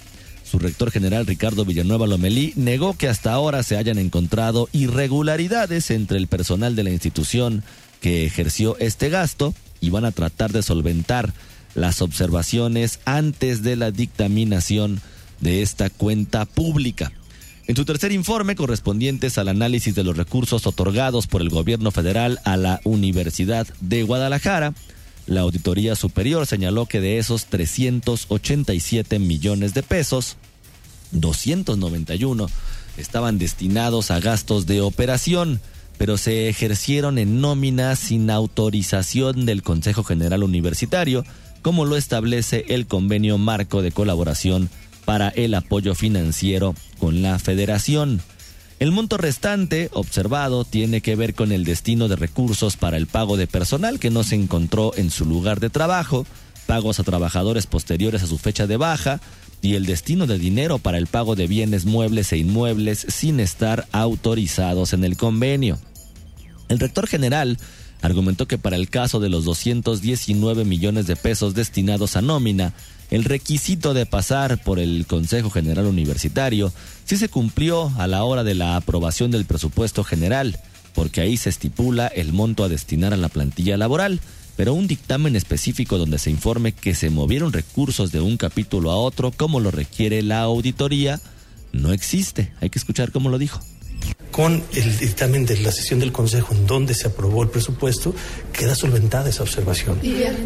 su 0.49 0.57
rector 0.57 0.89
general 0.89 1.27
Ricardo 1.27 1.65
Villanueva 1.65 2.07
Lomelí 2.07 2.53
negó 2.55 2.97
que 2.97 3.09
hasta 3.09 3.33
ahora 3.33 3.61
se 3.61 3.75
hayan 3.75 3.97
encontrado 3.97 4.69
irregularidades 4.71 5.91
entre 5.91 6.17
el 6.17 6.27
personal 6.27 6.77
de 6.77 6.83
la 6.83 6.91
institución 6.91 7.63
que 7.99 8.25
ejerció 8.25 8.77
este 8.79 9.09
gasto 9.09 9.53
y 9.81 9.89
van 9.89 10.05
a 10.05 10.11
tratar 10.11 10.51
de 10.53 10.63
solventar 10.63 11.33
las 11.75 12.01
observaciones 12.01 12.99
antes 13.05 13.63
de 13.63 13.75
la 13.75 13.91
dictaminación 13.91 15.01
de 15.39 15.61
esta 15.61 15.89
cuenta 15.89 16.45
pública. 16.45 17.11
En 17.67 17.75
su 17.75 17.85
tercer 17.85 18.11
informe, 18.11 18.55
correspondientes 18.55 19.37
al 19.37 19.47
análisis 19.47 19.95
de 19.95 20.03
los 20.03 20.17
recursos 20.17 20.67
otorgados 20.67 21.27
por 21.27 21.41
el 21.41 21.49
gobierno 21.49 21.91
federal 21.91 22.39
a 22.43 22.57
la 22.57 22.81
Universidad 22.83 23.67
de 23.79 24.03
Guadalajara, 24.03 24.73
la 25.27 25.41
Auditoría 25.41 25.95
Superior 25.95 26.47
señaló 26.47 26.87
que 26.87 26.99
de 26.99 27.17
esos 27.17 27.45
387 27.45 29.19
millones 29.19 29.73
de 29.73 29.83
pesos, 29.83 30.37
291 31.11 32.47
estaban 32.97 33.37
destinados 33.37 34.11
a 34.11 34.19
gastos 34.19 34.65
de 34.65 34.81
operación, 34.81 35.61
pero 35.97 36.17
se 36.17 36.49
ejercieron 36.49 37.17
en 37.17 37.41
nómina 37.41 37.95
sin 37.95 38.29
autorización 38.29 39.45
del 39.45 39.61
Consejo 39.61 40.03
General 40.03 40.43
Universitario, 40.43 41.23
como 41.61 41.85
lo 41.85 41.97
establece 41.97 42.65
el 42.69 42.87
convenio 42.87 43.37
marco 43.37 43.81
de 43.81 43.91
colaboración 43.91 44.69
para 45.05 45.29
el 45.29 45.53
apoyo 45.53 45.95
financiero 45.95 46.75
con 46.99 47.21
la 47.21 47.37
federación. 47.39 48.21
El 48.79 48.91
monto 48.91 49.17
restante 49.17 49.89
observado 49.93 50.63
tiene 50.63 51.01
que 51.01 51.15
ver 51.15 51.35
con 51.35 51.51
el 51.51 51.65
destino 51.65 52.07
de 52.07 52.15
recursos 52.15 52.77
para 52.77 52.97
el 52.97 53.05
pago 53.07 53.37
de 53.37 53.45
personal 53.45 53.99
que 53.99 54.09
no 54.09 54.23
se 54.23 54.35
encontró 54.35 54.93
en 54.95 55.11
su 55.11 55.25
lugar 55.25 55.59
de 55.59 55.69
trabajo, 55.69 56.25
pagos 56.65 56.99
a 56.99 57.03
trabajadores 57.03 57.67
posteriores 57.67 58.23
a 58.23 58.27
su 58.27 58.39
fecha 58.39 58.65
de 58.65 58.77
baja 58.77 59.21
y 59.61 59.75
el 59.75 59.85
destino 59.85 60.25
de 60.25 60.39
dinero 60.39 60.79
para 60.79 60.97
el 60.97 61.05
pago 61.05 61.35
de 61.35 61.45
bienes 61.45 61.85
muebles 61.85 62.33
e 62.33 62.37
inmuebles 62.37 63.05
sin 63.07 63.39
estar 63.39 63.87
autorizados 63.91 64.93
en 64.93 65.03
el 65.03 65.15
convenio. 65.15 65.77
El 66.67 66.79
rector 66.79 67.05
general 67.05 67.59
argumentó 68.01 68.47
que 68.47 68.57
para 68.57 68.75
el 68.75 68.89
caso 68.89 69.19
de 69.19 69.29
los 69.29 69.45
219 69.45 70.65
millones 70.65 71.07
de 71.07 71.15
pesos 71.15 71.53
destinados 71.53 72.15
a 72.15 72.21
nómina, 72.21 72.73
el 73.09 73.23
requisito 73.23 73.93
de 73.93 74.05
pasar 74.05 74.63
por 74.63 74.79
el 74.79 75.05
Consejo 75.05 75.49
General 75.49 75.85
Universitario 75.85 76.71
sí 77.05 77.17
se 77.17 77.29
cumplió 77.29 77.91
a 77.97 78.07
la 78.07 78.23
hora 78.23 78.43
de 78.43 78.55
la 78.55 78.75
aprobación 78.75 79.31
del 79.31 79.45
presupuesto 79.45 80.03
general, 80.03 80.59
porque 80.93 81.21
ahí 81.21 81.37
se 81.37 81.49
estipula 81.49 82.07
el 82.07 82.33
monto 82.33 82.63
a 82.63 82.69
destinar 82.69 83.13
a 83.13 83.17
la 83.17 83.29
plantilla 83.29 83.77
laboral, 83.77 84.19
pero 84.55 84.73
un 84.73 84.87
dictamen 84.87 85.35
específico 85.35 85.97
donde 85.97 86.19
se 86.19 86.29
informe 86.29 86.71
que 86.71 86.95
se 86.95 87.09
movieron 87.09 87.53
recursos 87.53 88.11
de 88.11 88.21
un 88.21 88.37
capítulo 88.37 88.91
a 88.91 88.97
otro 88.97 89.31
como 89.31 89.59
lo 89.59 89.71
requiere 89.71 90.21
la 90.21 90.41
auditoría 90.41 91.19
no 91.73 91.93
existe. 91.93 92.51
Hay 92.59 92.69
que 92.69 92.79
escuchar 92.79 93.11
cómo 93.11 93.29
lo 93.29 93.37
dijo 93.37 93.59
con 94.31 94.63
el 94.73 94.97
dictamen 94.97 95.45
de 95.45 95.59
la 95.59 95.71
sesión 95.71 95.99
del 95.99 96.11
Consejo 96.11 96.53
en 96.53 96.65
donde 96.65 96.93
se 96.93 97.07
aprobó 97.07 97.43
el 97.43 97.49
presupuesto, 97.49 98.15
queda 98.53 98.75
solventada 98.75 99.29
esa 99.29 99.43
observación. 99.43 99.99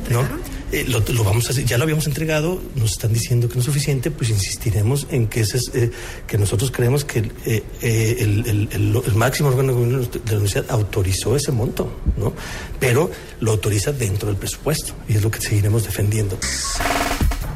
¿no? 0.10 0.28
Eh, 0.72 0.86
lo, 0.88 1.24
vamos 1.24 1.50
a 1.50 1.54
ya 1.54 1.78
lo 1.78 1.84
habíamos 1.84 2.08
entregado, 2.08 2.62
nos 2.76 2.94
están 2.94 3.14
diciendo 3.14 3.48
que 3.48 3.54
no 3.54 3.60
es 3.60 3.66
suficiente, 3.66 4.12
pues 4.12 4.30
insistiremos 4.32 5.08
en 5.12 5.28
que 5.28 5.42
ese 5.42 5.58
es, 5.58 5.72
eh, 5.74 5.92
que 6.28 6.38
nosotros 6.38 6.72
creemos 6.72 7.06
que 7.06 7.32
eh, 7.46 7.64
el, 8.20 8.68
el, 8.72 9.16
máximo 9.16 9.50
órgano 9.50 9.70
de 9.70 9.80
gobierno 9.80 10.00
de 10.02 10.20
la 10.26 10.32
universidad 10.32 10.66
autorizó 10.70 11.36
ese 11.36 11.52
monto, 11.52 12.02
¿no? 12.18 12.34
Pero 12.80 13.12
lo 13.40 13.52
autoriza 13.52 13.92
dentro 13.92 14.28
del 14.28 14.38
presupuesto 14.38 14.94
y 15.08 15.14
es 15.14 15.24
lo 15.24 15.30
que 15.30 15.40
seguiremos 15.40 15.84
defendiendo. 15.86 16.38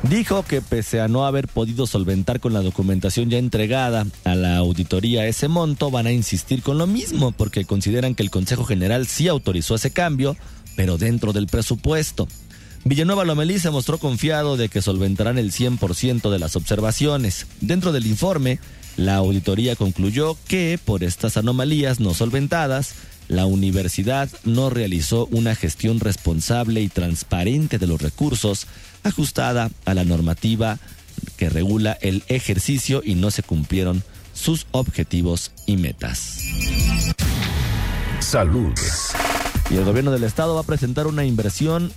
Dijo 0.04 0.44
que 0.44 0.62
pese 0.62 1.02
a 1.02 1.10
no 1.10 1.26
haber 1.26 1.48
podido 1.48 1.86
solventar 1.86 2.40
con 2.40 2.54
la 2.54 2.62
documentación 2.62 3.30
ya 3.30 3.38
entregada 3.38 4.08
a 4.24 4.34
la 4.34 4.58
auditoría 4.58 5.28
ese 5.28 5.50
monto, 5.50 5.92
van 5.92 6.08
a 6.08 6.12
insistir 6.12 6.64
con 6.64 6.78
lo 6.78 6.88
mismo 6.88 7.34
porque 7.34 7.66
consideran 7.66 8.16
que 8.16 8.24
el 8.24 8.32
Consejo 8.32 8.64
General 8.64 9.06
sí 9.08 9.28
autorizó 9.28 9.76
ese 9.76 9.92
cambio, 9.92 10.38
pero 10.78 10.98
dentro 10.98 11.34
del 11.34 11.48
presupuesto. 11.48 12.28
Villanueva 12.86 13.26
Lomelí 13.26 13.60
se 13.60 13.72
mostró 13.72 13.98
confiado 13.98 14.56
de 14.56 14.70
que 14.70 14.82
solventarán 14.82 15.38
el 15.38 15.52
100% 15.52 16.32
de 16.32 16.40
las 16.40 16.56
observaciones. 16.56 17.46
Dentro 17.60 17.92
del 17.92 18.08
informe, 18.08 18.60
la 18.96 19.18
auditoría 19.18 19.76
concluyó 19.76 20.38
que, 20.48 20.80
por 20.84 21.04
estas 21.04 21.36
anomalías 21.36 22.00
no 22.00 22.14
solventadas, 22.14 22.96
la 23.28 23.46
universidad 23.46 24.30
no 24.44 24.70
realizó 24.70 25.28
una 25.32 25.56
gestión 25.56 26.00
responsable 26.00 26.82
y 26.82 26.90
transparente 26.90 27.78
de 27.78 27.86
los 27.86 28.02
recursos 28.02 28.66
ajustada 29.04 29.72
a 29.86 29.94
la 29.94 30.04
normativa 30.04 30.80
que 31.38 31.50
regula 31.50 31.98
el 32.02 32.24
ejercicio 32.28 33.02
y 33.04 33.16
no 33.16 33.32
se 33.32 33.44
cumplieron 33.44 34.04
sus 34.34 34.68
objetivos 34.72 35.52
y 35.66 35.78
metas. 35.78 36.44
Salud. 38.20 38.74
Y 39.70 39.78
el 39.78 39.86
gobierno 39.86 40.12
del 40.12 40.24
estado 40.24 40.56
va 40.56 40.62
a 40.62 40.66
presentar 40.66 41.08
una 41.08 41.26
inversión 41.26 41.92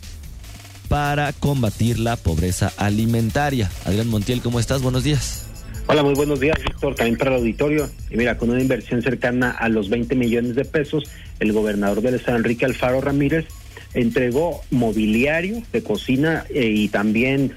para 0.89 1.33
combatir 1.33 1.99
la 1.99 2.17
pobreza 2.17 2.73
alimentaria. 2.77 3.71
Adrián 3.85 4.09
Montiel, 4.09 4.43
¿cómo 4.43 4.61
estás? 4.61 4.83
Buenos 4.83 5.05
días. 5.05 5.47
Hola, 5.87 6.03
muy 6.03 6.15
buenos 6.15 6.39
días, 6.39 6.59
Víctor, 6.63 6.95
también 6.95 7.19
para 7.19 7.33
el 7.33 7.39
auditorio. 7.39 7.89
Y 8.11 8.17
mira, 8.17 8.37
con 8.39 8.51
una 8.51 8.61
inversión 8.61 9.03
cercana 9.03 9.51
a 9.51 9.69
los 9.69 9.89
20 9.89 10.15
millones 10.15 10.55
de 10.55 10.65
pesos, 10.65 11.05
el 11.41 11.53
gobernador 11.53 12.03
del 12.03 12.15
estado, 12.15 12.39
Enrique 12.39 12.65
Alfaro 12.65 13.01
Ramírez, 13.01 13.47
entregó 13.95 14.63
mobiliario 14.71 15.63
de 15.73 15.83
cocina 15.83 16.45
eh, 16.51 16.67
y 16.67 16.89
también 16.89 17.53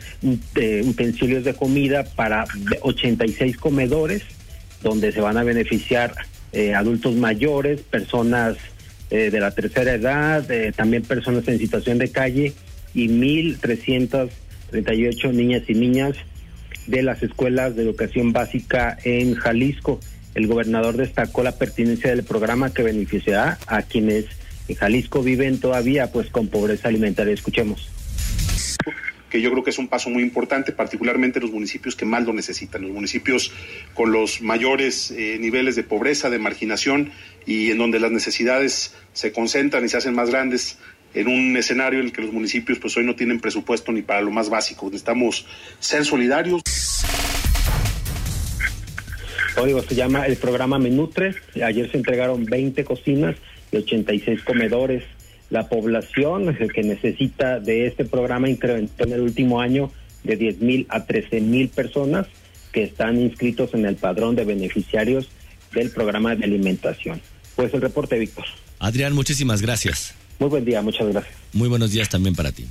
eh, 0.55 0.81
utensilios 0.85 1.43
de 1.43 1.53
comida 1.53 2.03
para 2.03 2.45
86 2.81 3.57
comedores 3.57 4.23
donde 4.81 5.11
se 5.11 5.21
van 5.21 5.37
a 5.37 5.43
beneficiar 5.43 6.13
eh, 6.51 6.73
adultos 6.73 7.15
mayores, 7.15 7.81
personas 7.81 8.57
de 9.09 9.39
la 9.39 9.51
tercera 9.51 9.93
edad, 9.93 10.47
también 10.75 11.03
personas 11.03 11.47
en 11.47 11.59
situación 11.59 11.99
de 11.99 12.09
calle 12.09 12.53
y 12.95 13.07
1.338 13.07 15.31
niñas 15.31 15.61
y 15.67 15.75
niñas 15.75 16.15
de 16.87 17.03
las 17.03 17.21
escuelas 17.21 17.75
de 17.75 17.83
educación 17.83 18.33
básica 18.33 18.97
en 19.03 19.35
Jalisco. 19.35 19.99
El 20.33 20.47
gobernador 20.47 20.97
destacó 20.97 21.43
la 21.43 21.51
pertinencia 21.53 22.09
del 22.09 22.23
programa 22.23 22.73
que 22.73 22.81
beneficiará 22.81 23.59
a 23.67 23.83
quienes 23.83 24.25
en 24.67 24.75
Jalisco 24.75 25.21
viven 25.21 25.59
todavía 25.59 26.11
pues 26.11 26.29
con 26.29 26.47
pobreza 26.47 26.87
alimentaria. 26.87 27.33
Escuchemos 27.33 27.89
que 29.35 29.41
yo 29.41 29.51
creo 29.51 29.65
que 29.65 29.71
es 29.71 29.77
un 29.79 29.89
paso 29.89 30.09
muy 30.09 30.23
importante, 30.23 30.71
particularmente 30.71 31.41
los 31.41 31.51
municipios 31.51 31.97
que 31.97 32.05
más 32.05 32.23
lo 32.25 32.31
necesitan, 32.31 32.83
los 32.83 32.91
municipios 32.91 33.51
con 33.93 34.13
los 34.13 34.41
mayores 34.41 35.11
eh, 35.11 35.37
niveles 35.41 35.75
de 35.75 35.83
pobreza, 35.83 36.29
de 36.29 36.39
marginación 36.39 37.11
y 37.45 37.69
en 37.69 37.77
donde 37.77 37.99
las 37.99 38.11
necesidades 38.11 38.95
se 39.11 39.33
concentran 39.33 39.83
y 39.83 39.89
se 39.89 39.97
hacen 39.97 40.13
más 40.13 40.29
grandes 40.29 40.77
en 41.13 41.27
un 41.27 41.57
escenario 41.57 41.99
en 41.99 42.05
el 42.05 42.11
que 42.13 42.21
los 42.21 42.31
municipios 42.31 42.79
pues 42.79 42.95
hoy 42.95 43.03
no 43.03 43.15
tienen 43.15 43.41
presupuesto 43.41 43.91
ni 43.91 44.03
para 44.03 44.21
lo 44.21 44.31
más 44.31 44.49
básico. 44.49 44.85
Necesitamos 44.85 45.45
ser 45.79 46.05
solidarios. 46.05 46.61
Código 49.53 49.81
se 49.83 49.95
llama 49.95 50.27
el 50.27 50.37
programa 50.37 50.79
Menutre. 50.79 51.35
Ayer 51.61 51.91
se 51.91 51.97
entregaron 51.97 52.45
20 52.45 52.85
cocinas 52.85 53.35
86 53.77 54.43
comedores. 54.43 55.03
La 55.49 55.69
población 55.69 56.55
que 56.73 56.83
necesita 56.83 57.59
de 57.59 57.87
este 57.87 58.05
programa 58.05 58.49
incrementó 58.49 59.03
en 59.03 59.13
el 59.13 59.21
último 59.21 59.61
año 59.61 59.91
de 60.23 60.35
10 60.35 60.59
mil 60.61 60.87
a 60.89 61.05
13 61.05 61.41
mil 61.41 61.69
personas 61.69 62.27
que 62.71 62.83
están 62.83 63.21
inscritos 63.21 63.73
en 63.73 63.85
el 63.85 63.95
padrón 63.95 64.35
de 64.35 64.43
beneficiarios 64.43 65.29
del 65.73 65.91
programa 65.91 66.35
de 66.35 66.45
alimentación. 66.45 67.21
Pues 67.55 67.73
el 67.73 67.81
reporte, 67.81 68.17
Víctor. 68.19 68.45
Adrián, 68.79 69.13
muchísimas 69.13 69.61
gracias. 69.61 70.13
Muy 70.39 70.49
buen 70.49 70.65
día, 70.65 70.81
muchas 70.81 71.07
gracias. 71.07 71.33
Muy 71.53 71.69
buenos 71.69 71.91
días 71.91 72.09
también 72.09 72.35
para 72.35 72.51
ti. 72.51 72.65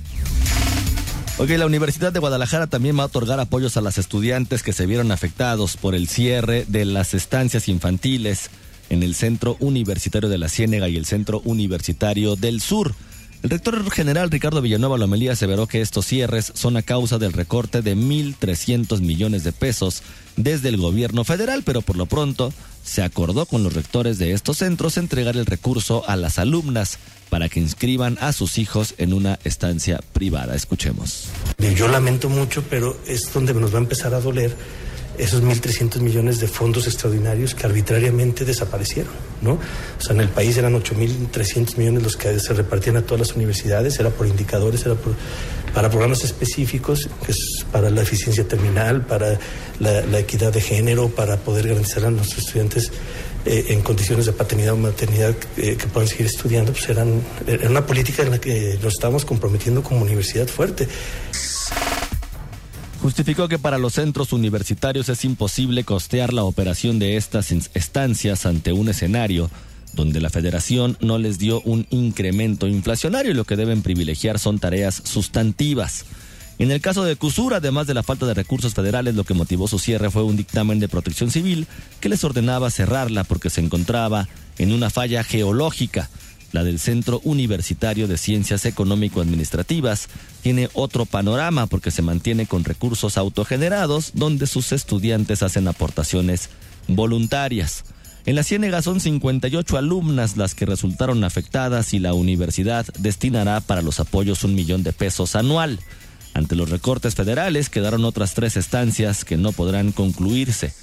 Ok, 1.37 1.49
la 1.49 1.65
Universidad 1.65 2.13
de 2.13 2.19
Guadalajara 2.19 2.67
también 2.67 2.97
va 2.97 3.03
a 3.03 3.07
otorgar 3.07 3.39
apoyos 3.39 3.75
a 3.75 3.81
las 3.81 3.97
estudiantes 3.97 4.63
que 4.63 4.71
se 4.71 4.85
vieron 4.85 5.11
afectados 5.11 5.75
por 5.75 5.93
el 5.93 6.07
cierre 6.07 6.65
de 6.67 6.85
las 6.85 7.13
estancias 7.13 7.67
infantiles 7.67 8.49
en 8.89 9.03
el 9.03 9.15
Centro 9.15 9.57
Universitario 9.59 10.29
de 10.29 10.37
la 10.37 10.49
Ciénega 10.49 10.89
y 10.89 10.97
el 10.97 11.05
Centro 11.05 11.41
Universitario 11.45 12.35
del 12.35 12.61
Sur. 12.61 12.93
El 13.43 13.51
rector 13.51 13.91
general 13.91 14.31
Ricardo 14.31 14.61
Villanueva 14.61 14.97
Lomelía 14.97 15.33
aseveró 15.33 15.67
que 15.67 15.81
estos 15.81 16.07
cierres 16.07 16.51
son 16.55 16.77
a 16.77 16.81
causa 16.81 17.19
del 17.19 17.31
recorte 17.31 17.83
de 17.83 17.95
1.300 17.95 19.01
millones 19.01 19.43
de 19.43 19.51
pesos 19.51 20.01
desde 20.35 20.69
el 20.69 20.77
gobierno 20.77 21.23
federal, 21.23 21.61
pero 21.63 21.83
por 21.83 21.95
lo 21.95 22.07
pronto 22.07 22.51
se 22.83 23.03
acordó 23.03 23.45
con 23.45 23.63
los 23.63 23.73
rectores 23.73 24.17
de 24.17 24.31
estos 24.31 24.57
centros 24.57 24.97
entregar 24.97 25.37
el 25.37 25.45
recurso 25.45 26.03
a 26.07 26.15
las 26.15 26.39
alumnas 26.39 26.97
para 27.29 27.49
que 27.49 27.59
inscriban 27.59 28.17
a 28.19 28.33
sus 28.33 28.57
hijos 28.57 28.95
en 28.97 29.13
una 29.13 29.37
estancia 29.43 29.99
privada. 30.13 30.55
Escuchemos. 30.55 31.27
Yo 31.75 31.87
lamento 31.87 32.29
mucho, 32.29 32.63
pero 32.67 32.97
es 33.05 33.31
donde 33.31 33.53
nos 33.53 33.73
va 33.73 33.77
a 33.77 33.81
empezar 33.81 34.13
a 34.13 34.21
doler 34.21 34.55
esos 35.17 35.41
1.300 35.43 35.99
millones 35.99 36.39
de 36.39 36.47
fondos 36.47 36.87
extraordinarios 36.87 37.55
que 37.55 37.65
arbitrariamente 37.65 38.45
desaparecieron, 38.45 39.13
¿no? 39.41 39.53
O 39.53 40.01
sea, 40.01 40.13
en 40.13 40.21
el 40.21 40.29
país 40.29 40.57
eran 40.57 40.73
8.300 40.73 41.77
millones 41.77 42.03
los 42.03 42.17
que 42.17 42.39
se 42.39 42.53
repartían 42.53 42.97
a 42.97 43.01
todas 43.01 43.27
las 43.27 43.35
universidades, 43.35 43.99
era 43.99 44.09
por 44.09 44.27
indicadores, 44.27 44.85
era 44.85 44.95
por, 44.95 45.13
para 45.73 45.89
programas 45.89 46.23
específicos, 46.23 47.09
que 47.25 47.31
es 47.31 47.65
para 47.71 47.89
la 47.89 48.01
eficiencia 48.01 48.47
terminal, 48.47 49.05
para 49.05 49.37
la, 49.79 50.19
equidad 50.19 50.53
de 50.53 50.61
género, 50.61 51.09
para 51.09 51.37
poder 51.37 51.67
garantizar 51.67 52.05
a 52.05 52.11
nuestros 52.11 52.45
estudiantes 52.45 52.91
eh, 53.45 53.65
en 53.69 53.81
condiciones 53.81 54.25
de 54.25 54.31
paternidad 54.31 54.73
o 54.73 54.77
maternidad 54.77 55.35
eh, 55.57 55.75
que 55.75 55.87
puedan 55.87 56.07
seguir 56.07 56.27
estudiando, 56.27 56.71
pues 56.71 56.87
eran, 56.89 57.21
era 57.45 57.69
una 57.69 57.85
política 57.85 58.23
en 58.23 58.31
la 58.31 58.39
que 58.39 58.79
nos 58.81 58.93
estábamos 58.93 59.25
comprometiendo 59.25 59.83
como 59.83 60.01
universidad 60.01 60.47
fuerte. 60.47 60.87
Justificó 63.05 63.47
que 63.47 63.59
para 63.59 63.77
los 63.77 63.93
centros 63.93 64.33
universitarios 64.33 65.09
es 65.09 65.25
imposible 65.25 65.83
costear 65.83 66.33
la 66.33 66.43
operación 66.43 66.97
de 66.97 67.17
estas 67.17 67.51
estancias 67.51 68.47
ante 68.47 68.73
un 68.73 68.89
escenario 68.89 69.51
donde 69.93 70.19
la 70.19 70.31
federación 70.31 70.97
no 71.01 71.19
les 71.19 71.37
dio 71.37 71.61
un 71.65 71.85
incremento 71.91 72.67
inflacionario 72.67 73.29
y 73.29 73.35
lo 73.35 73.43
que 73.43 73.57
deben 73.57 73.83
privilegiar 73.83 74.39
son 74.39 74.57
tareas 74.57 75.03
sustantivas. 75.05 76.05
En 76.57 76.71
el 76.71 76.81
caso 76.81 77.03
de 77.03 77.15
CUSUR, 77.15 77.53
además 77.53 77.85
de 77.85 77.93
la 77.93 78.01
falta 78.01 78.25
de 78.25 78.33
recursos 78.33 78.73
federales, 78.73 79.13
lo 79.13 79.23
que 79.23 79.35
motivó 79.35 79.67
su 79.67 79.77
cierre 79.77 80.09
fue 80.09 80.23
un 80.23 80.35
dictamen 80.35 80.79
de 80.79 80.89
protección 80.89 81.29
civil 81.29 81.67
que 81.99 82.09
les 82.09 82.23
ordenaba 82.23 82.71
cerrarla 82.71 83.23
porque 83.23 83.51
se 83.51 83.61
encontraba 83.61 84.27
en 84.57 84.71
una 84.71 84.89
falla 84.89 85.23
geológica. 85.23 86.09
La 86.55 86.63
del 86.63 86.79
Centro 86.79 87.19
Universitario 87.25 88.07
de 88.07 88.17
Ciencias 88.17 88.65
Económico-Administrativas 88.65 90.07
tiene 90.41 90.69
otro 90.71 91.05
panorama 91.05 91.67
porque 91.67 91.91
se 91.91 92.01
mantiene 92.01 92.45
con 92.45 92.63
recursos 92.63 93.17
autogenerados 93.17 94.11
donde 94.13 94.47
sus 94.47 94.71
estudiantes 94.71 95.43
hacen 95.43 95.67
aportaciones 95.67 96.47
voluntarias. 96.87 97.83
En 98.25 98.37
la 98.37 98.43
Ciénega 98.43 98.81
son 98.81 99.01
58 99.01 99.77
alumnas 99.77 100.37
las 100.37 100.55
que 100.55 100.65
resultaron 100.65 101.25
afectadas 101.25 101.93
y 101.93 101.99
la 101.99 102.13
universidad 102.13 102.85
destinará 102.99 103.59
para 103.59 103.81
los 103.81 103.99
apoyos 103.99 104.45
un 104.45 104.55
millón 104.55 104.81
de 104.81 104.93
pesos 104.93 105.35
anual. 105.35 105.81
Ante 106.33 106.55
los 106.55 106.69
recortes 106.69 107.15
federales 107.15 107.69
quedaron 107.69 108.05
otras 108.05 108.33
tres 108.33 108.55
estancias 108.55 109.25
que 109.25 109.35
no 109.35 109.51
podrán 109.51 109.91
concluirse. 109.91 110.73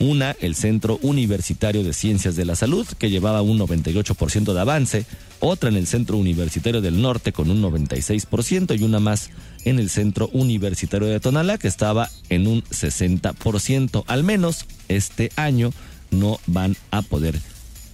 Una, 0.00 0.36
el 0.40 0.54
Centro 0.54 0.98
Universitario 1.02 1.82
de 1.82 1.92
Ciencias 1.92 2.36
de 2.36 2.44
la 2.44 2.54
Salud, 2.54 2.86
que 2.98 3.10
llevaba 3.10 3.42
un 3.42 3.58
98% 3.58 4.52
de 4.52 4.60
avance, 4.60 5.06
otra 5.40 5.68
en 5.68 5.76
el 5.76 5.86
Centro 5.86 6.16
Universitario 6.16 6.80
del 6.80 7.02
Norte 7.02 7.32
con 7.32 7.50
un 7.50 7.60
96% 7.62 8.78
y 8.78 8.84
una 8.84 9.00
más 9.00 9.30
en 9.64 9.78
el 9.78 9.90
Centro 9.90 10.28
Universitario 10.32 11.08
de 11.08 11.20
Tonalá, 11.20 11.58
que 11.58 11.68
estaba 11.68 12.10
en 12.28 12.46
un 12.46 12.62
60%. 12.62 14.04
Al 14.06 14.22
menos 14.22 14.66
este 14.88 15.32
año 15.36 15.72
no 16.10 16.38
van 16.46 16.76
a 16.90 17.02
poder 17.02 17.40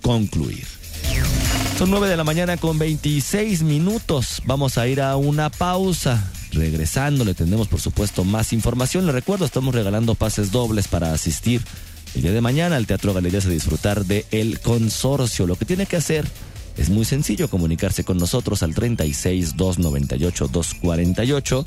concluir. 0.03 0.67
Son 1.79 1.90
9 1.90 2.09
de 2.09 2.17
la 2.17 2.25
mañana 2.25 2.57
con 2.57 2.79
26 2.79 3.62
minutos. 3.62 4.43
Vamos 4.47 4.79
a 4.79 4.87
ir 4.87 5.01
a 5.01 5.17
una 5.17 5.51
pausa. 5.51 6.31
Regresando 6.53 7.25
le 7.25 7.35
tendremos 7.35 7.67
por 7.67 7.81
supuesto 7.81 8.23
más 8.23 8.53
información. 8.53 9.07
Le 9.07 9.12
recuerdo, 9.12 9.45
estamos 9.45 9.75
regalando 9.75 10.14
pases 10.14 10.53
dobles 10.53 10.87
para 10.87 11.12
asistir 11.12 11.62
El 12.14 12.22
día 12.22 12.33
de 12.33 12.40
mañana 12.40 12.77
el 12.77 12.87
Teatro 12.87 13.12
Galerías 13.12 13.46
a 13.46 13.50
disfrutar 13.50 14.05
de 14.05 14.24
El 14.31 14.61
Consorcio. 14.61 15.46
Lo 15.46 15.57
que 15.57 15.64
tiene 15.64 15.87
que 15.87 15.96
hacer 15.96 16.24
es 16.77 16.88
muy 16.88 17.05
sencillo 17.05 17.48
comunicarse 17.48 18.05
con 18.05 18.18
nosotros 18.18 18.62
al 18.62 18.74
36 18.74 19.57
298 19.57 20.48
248 20.48 21.64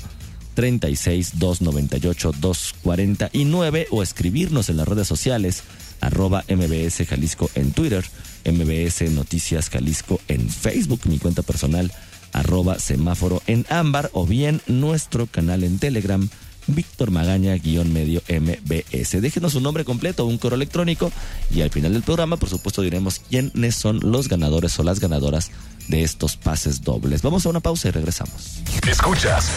36 0.54 1.38
298 1.38 2.32
249 2.40 3.88
o 3.90 4.02
escribirnos 4.02 4.70
en 4.70 4.78
las 4.78 4.88
redes 4.88 5.06
sociales 5.06 5.62
arroba 6.00 6.44
MBS 6.48 7.06
Jalisco 7.06 7.50
en 7.54 7.72
Twitter, 7.72 8.04
MBS 8.44 9.10
Noticias 9.10 9.68
Jalisco 9.68 10.20
en 10.28 10.48
Facebook, 10.48 11.00
mi 11.04 11.18
cuenta 11.18 11.42
personal 11.42 11.92
arroba 12.32 12.78
semáforo 12.78 13.42
en 13.46 13.66
ámbar 13.68 14.10
o 14.12 14.26
bien 14.26 14.60
nuestro 14.66 15.26
canal 15.26 15.64
en 15.64 15.78
Telegram 15.78 16.28
Víctor 16.68 17.10
Magaña 17.10 17.54
guion 17.54 17.92
medio 17.92 18.22
MBS. 18.28 19.20
Déjenos 19.20 19.52
su 19.52 19.60
nombre 19.60 19.84
completo, 19.84 20.24
un 20.26 20.38
correo 20.38 20.56
electrónico 20.56 21.10
y 21.50 21.62
al 21.62 21.70
final 21.70 21.92
del 21.92 22.02
programa 22.02 22.36
por 22.36 22.48
supuesto 22.48 22.82
diremos 22.82 23.20
quiénes 23.28 23.74
son 23.74 24.00
los 24.00 24.28
ganadores 24.28 24.78
o 24.78 24.82
las 24.82 25.00
ganadoras 25.00 25.50
de 25.88 26.02
estos 26.02 26.36
pases 26.36 26.82
dobles. 26.82 27.22
Vamos 27.22 27.46
a 27.46 27.48
una 27.48 27.60
pausa 27.60 27.88
y 27.88 27.90
regresamos. 27.90 28.60
Escuchas 28.88 29.50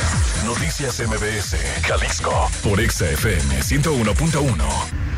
Noticias 0.45 0.99
MBS 0.99 1.55
Jalisco 1.83 2.49
por 2.63 2.79
XFM 2.79 3.61
101.1. 3.61 5.11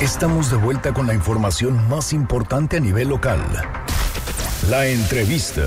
Estamos 0.00 0.50
de 0.50 0.56
vuelta 0.56 0.92
con 0.92 1.06
la 1.06 1.14
información 1.14 1.88
más 1.88 2.12
importante 2.12 2.76
a 2.76 2.80
nivel 2.80 3.08
local. 3.08 3.40
La 4.68 4.86
entrevista. 4.86 5.62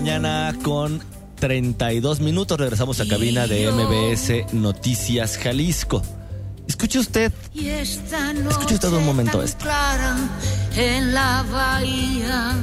Mañana 0.00 0.56
con 0.62 0.98
32 1.40 2.20
minutos. 2.20 2.58
Regresamos 2.58 3.00
a 3.00 3.06
cabina 3.06 3.46
de 3.46 3.70
MBS 3.70 4.54
Noticias 4.54 5.36
Jalisco. 5.36 6.00
Escuche 6.66 6.98
usted. 7.00 7.30
Escuche 7.54 8.76
usted 8.76 8.92
un 8.94 9.04
momento 9.04 9.42
esto. 9.42 9.66
En 10.74 11.12
la 11.12 11.44
bahía. 11.52 12.54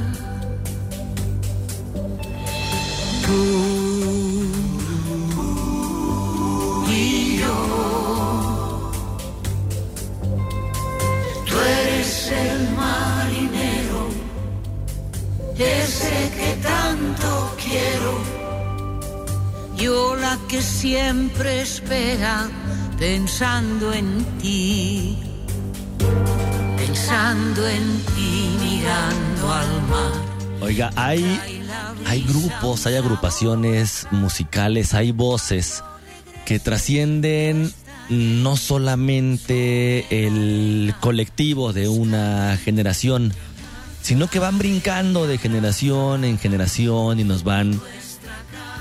Ese 15.60 16.30
que 16.36 16.56
tanto 16.62 17.56
quiero. 17.62 18.38
Yo 19.76 20.16
la 20.16 20.38
que 20.48 20.60
siempre 20.60 21.62
espera 21.62 22.48
pensando 22.98 23.92
en 23.92 24.24
ti, 24.40 25.16
pensando 26.76 27.68
en 27.68 28.00
ti, 28.16 28.56
mirando 28.60 29.52
al 29.52 29.82
mar. 29.88 30.12
Oiga, 30.60 30.90
hay, 30.96 31.40
hay 32.06 32.22
grupos, 32.22 32.86
hay 32.86 32.96
agrupaciones 32.96 34.08
musicales, 34.10 34.94
hay 34.94 35.12
voces 35.12 35.84
que 36.44 36.58
trascienden 36.58 37.72
no 38.08 38.56
solamente 38.56 40.26
el 40.26 40.94
colectivo 41.00 41.72
de 41.72 41.88
una 41.88 42.58
generación, 42.62 43.34
sino 44.02 44.28
que 44.28 44.38
van 44.38 44.58
brincando 44.58 45.26
de 45.26 45.38
generación 45.38 46.24
en 46.24 46.38
generación 46.38 47.20
y 47.20 47.24
nos 47.24 47.44
van 47.44 47.80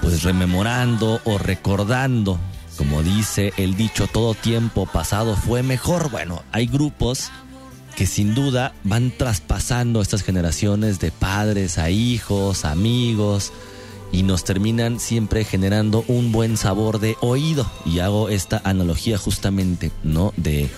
pues 0.01 0.23
rememorando 0.23 1.19
o 1.25 1.37
recordando, 1.37 2.39
como 2.77 3.03
dice 3.03 3.53
el 3.57 3.75
dicho, 3.75 4.07
todo 4.07 4.35
tiempo 4.35 4.85
pasado 4.85 5.35
fue 5.35 5.63
mejor. 5.63 6.11
Bueno, 6.11 6.43
hay 6.51 6.67
grupos 6.67 7.31
que 7.95 8.05
sin 8.05 8.35
duda 8.35 8.73
van 8.83 9.11
traspasando 9.11 10.01
estas 10.01 10.23
generaciones 10.23 10.99
de 10.99 11.11
padres 11.11 11.77
a 11.79 11.89
hijos, 11.89 12.63
amigos, 12.63 13.51
y 14.11 14.23
nos 14.23 14.43
terminan 14.43 14.99
siempre 14.99 15.43
generando 15.43 16.05
un 16.07 16.31
buen 16.31 16.57
sabor 16.57 16.99
de 16.99 17.17
oído. 17.21 17.69
Y 17.85 17.99
hago 17.99 18.29
esta 18.29 18.61
analogía 18.63 19.17
justamente, 19.17 19.91
¿no? 20.03 20.31
De 20.37 20.69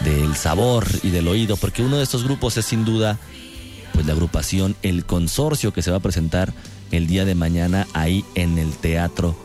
del 0.00 0.36
sabor 0.36 0.86
y 1.02 1.10
del 1.10 1.28
oído, 1.28 1.56
porque 1.56 1.82
uno 1.82 1.96
de 1.96 2.02
estos 2.02 2.24
grupos 2.24 2.56
es 2.56 2.66
sin 2.66 2.84
duda 2.84 3.18
pues 3.94 4.04
la 4.06 4.12
agrupación 4.12 4.76
El 4.82 5.06
Consorcio 5.06 5.72
que 5.72 5.80
se 5.80 5.90
va 5.90 5.98
a 5.98 6.00
presentar 6.00 6.52
el 6.90 7.06
día 7.06 7.24
de 7.24 7.34
mañana 7.34 7.86
ahí 7.94 8.24
en 8.34 8.58
el 8.58 8.72
Teatro 8.72 9.36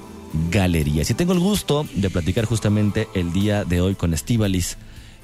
Galería. 0.51 1.05
Si 1.05 1.13
tengo 1.13 1.33
el 1.33 1.39
gusto 1.39 1.87
de 1.93 2.09
platicar 2.09 2.45
justamente 2.45 3.07
el 3.13 3.31
día 3.31 3.63
de 3.63 3.79
hoy 3.79 3.95
con 3.95 4.13
Estivalis, 4.13 4.77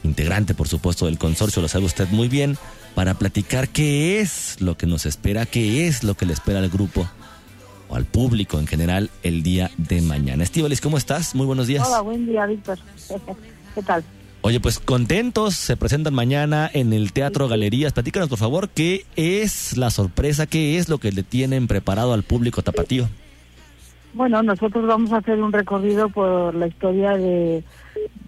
integrante 0.03 0.53
por 0.53 0.67
supuesto 0.67 1.07
del 1.07 1.17
consorcio, 1.17 1.61
lo 1.61 1.67
sabe 1.67 1.85
usted 1.85 2.07
muy 2.09 2.27
bien, 2.27 2.57
para 2.93 3.15
platicar 3.15 3.67
qué 3.69 4.21
es 4.21 4.61
lo 4.61 4.77
que 4.77 4.85
nos 4.85 5.05
espera, 5.05 5.45
qué 5.45 5.87
es 5.87 6.03
lo 6.03 6.15
que 6.15 6.25
le 6.25 6.33
espera 6.33 6.59
al 6.59 6.69
grupo 6.69 7.07
o 7.89 7.95
al 7.95 8.05
público 8.05 8.59
en 8.59 8.67
general 8.67 9.09
el 9.23 9.43
día 9.43 9.71
de 9.77 10.01
mañana. 10.01 10.43
Estivalis, 10.43 10.81
¿cómo 10.81 10.97
estás? 10.97 11.35
Muy 11.35 11.45
buenos 11.45 11.67
días. 11.67 11.85
Hola, 11.87 12.01
buen 12.01 12.25
día, 12.25 12.45
Víctor. 12.45 12.79
¿Qué 13.75 13.83
tal? 13.83 14.03
Oye, 14.45 14.59
pues 14.59 14.77
contentos, 14.77 15.55
se 15.55 15.75
presentan 15.75 16.13
mañana 16.13 16.69
en 16.71 16.93
el 16.93 17.13
Teatro 17.13 17.47
Galerías. 17.47 17.93
Platícanos, 17.93 18.29
por 18.29 18.37
favor, 18.37 18.69
qué 18.69 19.03
es 19.15 19.75
la 19.75 19.89
sorpresa, 19.89 20.45
qué 20.45 20.77
es 20.77 20.87
lo 20.87 20.99
que 20.99 21.11
le 21.11 21.23
tienen 21.23 21.65
preparado 21.65 22.13
al 22.13 22.21
público 22.21 22.61
tapatío. 22.61 23.09
Bueno, 24.13 24.43
nosotros 24.43 24.85
vamos 24.85 25.11
a 25.13 25.17
hacer 25.17 25.41
un 25.41 25.51
recorrido 25.51 26.09
por 26.09 26.53
la 26.53 26.67
historia 26.67 27.17
de, 27.17 27.63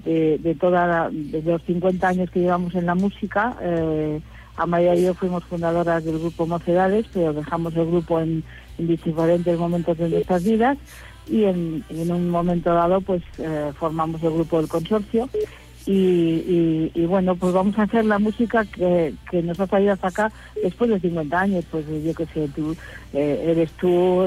de, 0.05 0.39
de 0.39 0.55
toda 0.55 1.07
de 1.11 1.43
los 1.43 1.61
50 1.61 2.07
años 2.07 2.31
que 2.31 2.39
llevamos 2.39 2.73
en 2.73 2.87
la 2.87 2.95
música. 2.95 3.55
Eh, 3.61 4.19
Amaya 4.55 4.95
y 4.95 5.03
yo 5.03 5.13
fuimos 5.13 5.43
fundadoras 5.43 6.03
del 6.03 6.17
grupo 6.17 6.47
Mocedades, 6.47 7.05
pero 7.13 7.31
dejamos 7.31 7.75
el 7.75 7.85
grupo 7.85 8.19
en, 8.19 8.43
en 8.79 8.87
diferentes 8.87 9.55
momentos 9.59 9.95
de 9.99 10.09
nuestras 10.09 10.43
vidas 10.43 10.79
y 11.27 11.43
en, 11.43 11.83
en 11.89 12.11
un 12.11 12.27
momento 12.31 12.73
dado 12.73 13.01
pues 13.01 13.21
eh, 13.37 13.71
formamos 13.77 14.23
el 14.23 14.31
grupo 14.31 14.57
del 14.57 14.67
consorcio 14.67 15.29
y, 15.89 16.91
y, 16.93 17.05
bueno, 17.05 17.37
pues 17.37 17.53
vamos 17.53 17.79
a 17.79 17.83
hacer 17.83 18.03
la 18.03 18.19
música 18.19 18.65
que, 18.65 19.13
nos 19.41 19.57
ha 19.57 19.67
traído 19.67 19.93
hasta 19.93 20.09
acá 20.09 20.31
después 20.61 20.89
de 20.89 20.99
50 20.99 21.39
años, 21.39 21.65
pues 21.71 21.85
yo 21.87 22.13
qué 22.13 22.25
sé, 22.25 22.49
tú 22.53 22.75
eh, 23.13 23.45
eres 23.47 23.71
tú, 23.71 24.25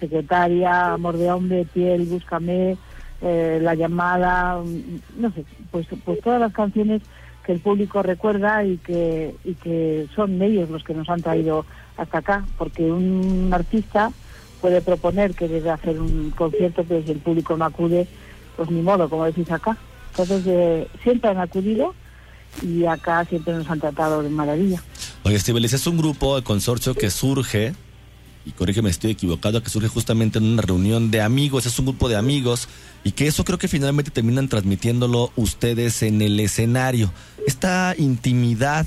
secretaria, 0.00 0.94
Amor 0.94 1.18
de 1.18 1.30
Hombre, 1.30 1.66
Piel, 1.72 2.06
Búscame, 2.06 2.78
eh, 3.20 3.58
La 3.60 3.74
Llamada, 3.74 4.58
no 5.18 5.30
sé, 5.32 5.44
pues, 5.70 5.86
pues 6.02 6.20
todas 6.22 6.40
las 6.40 6.54
canciones 6.54 7.02
que 7.44 7.52
el 7.52 7.60
público 7.60 8.02
recuerda 8.02 8.64
y 8.64 8.78
que, 8.78 9.34
y 9.44 9.52
que 9.54 10.08
son 10.16 10.40
ellos 10.40 10.70
los 10.70 10.82
que 10.82 10.94
nos 10.94 11.10
han 11.10 11.20
traído 11.20 11.66
hasta 11.98 12.18
acá, 12.18 12.46
porque 12.56 12.90
un 12.90 13.50
artista 13.52 14.12
puede 14.62 14.80
proponer 14.80 15.34
que 15.34 15.46
debe 15.46 15.70
hacer 15.70 16.00
un 16.00 16.30
concierto, 16.30 16.84
pero 16.88 17.02
si 17.02 17.12
el 17.12 17.18
público 17.18 17.54
no 17.54 17.66
acude, 17.66 18.06
pues 18.56 18.70
ni 18.70 18.80
modo, 18.80 19.10
como 19.10 19.26
decís 19.26 19.50
acá. 19.52 19.76
Entonces 20.18 20.44
eh, 20.46 20.88
siempre 21.02 21.30
han 21.30 21.38
acudido 21.38 21.94
y 22.62 22.86
acá 22.86 23.24
siempre 23.26 23.52
nos 23.52 23.68
han 23.68 23.80
tratado 23.80 24.22
de 24.22 24.30
maravilla. 24.30 24.82
Oye, 25.24 25.36
Estibelis, 25.36 25.74
es 25.74 25.86
un 25.86 25.98
grupo 25.98 26.36
de 26.36 26.42
consorcio 26.42 26.94
que 26.94 27.10
surge, 27.10 27.74
y 28.46 28.52
corrígeme 28.52 28.88
si 28.88 28.92
estoy 28.92 29.10
equivocado, 29.10 29.62
que 29.62 29.68
surge 29.68 29.88
justamente 29.88 30.38
en 30.38 30.44
una 30.44 30.62
reunión 30.62 31.10
de 31.10 31.20
amigos, 31.20 31.66
es 31.66 31.78
un 31.78 31.86
grupo 31.86 32.08
de 32.08 32.16
amigos, 32.16 32.68
y 33.04 33.12
que 33.12 33.26
eso 33.26 33.44
creo 33.44 33.58
que 33.58 33.68
finalmente 33.68 34.10
terminan 34.10 34.48
transmitiéndolo 34.48 35.32
ustedes 35.36 36.02
en 36.02 36.22
el 36.22 36.40
escenario. 36.40 37.12
Esta 37.46 37.94
intimidad 37.98 38.86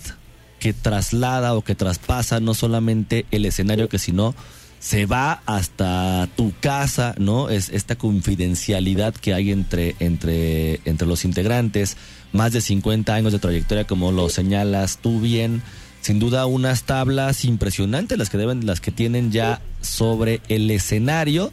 que 0.60 0.74
traslada 0.74 1.54
o 1.54 1.62
que 1.62 1.76
traspasa 1.76 2.40
no 2.40 2.56
solamente 2.56 3.28
el 3.30 3.46
escenario, 3.46 3.88
que 3.88 4.00
sino 4.00 4.34
se 4.80 5.06
va 5.06 5.42
hasta 5.46 6.28
tu 6.38 6.54
casa, 6.62 7.14
¿no? 7.18 7.50
Es 7.50 7.70
esta 7.70 7.98
confidencialidad 7.98 9.14
que 9.14 9.34
hay 9.34 9.52
entre, 9.52 9.96
entre, 10.00 10.80
entre 10.86 11.08
los 11.08 11.26
integrantes, 11.26 11.98
más 12.32 12.54
de 12.54 12.62
50 12.62 13.14
años 13.14 13.34
de 13.34 13.40
trayectoria, 13.40 13.86
como 13.86 14.12
lo 14.12 14.30
señalas 14.30 15.00
tú 15.00 15.20
bien. 15.20 15.62
Sin 16.02 16.20
duda 16.20 16.46
unas 16.46 16.84
tablas 16.84 17.44
impresionantes 17.44 18.18
las 18.18 18.30
que 18.30 18.38
deben, 18.38 18.66
las 18.66 18.80
que 18.80 18.92
tienen 18.92 19.34
ya 19.34 19.62
sobre 19.82 20.42
el 20.48 20.72
escenario. 20.72 21.52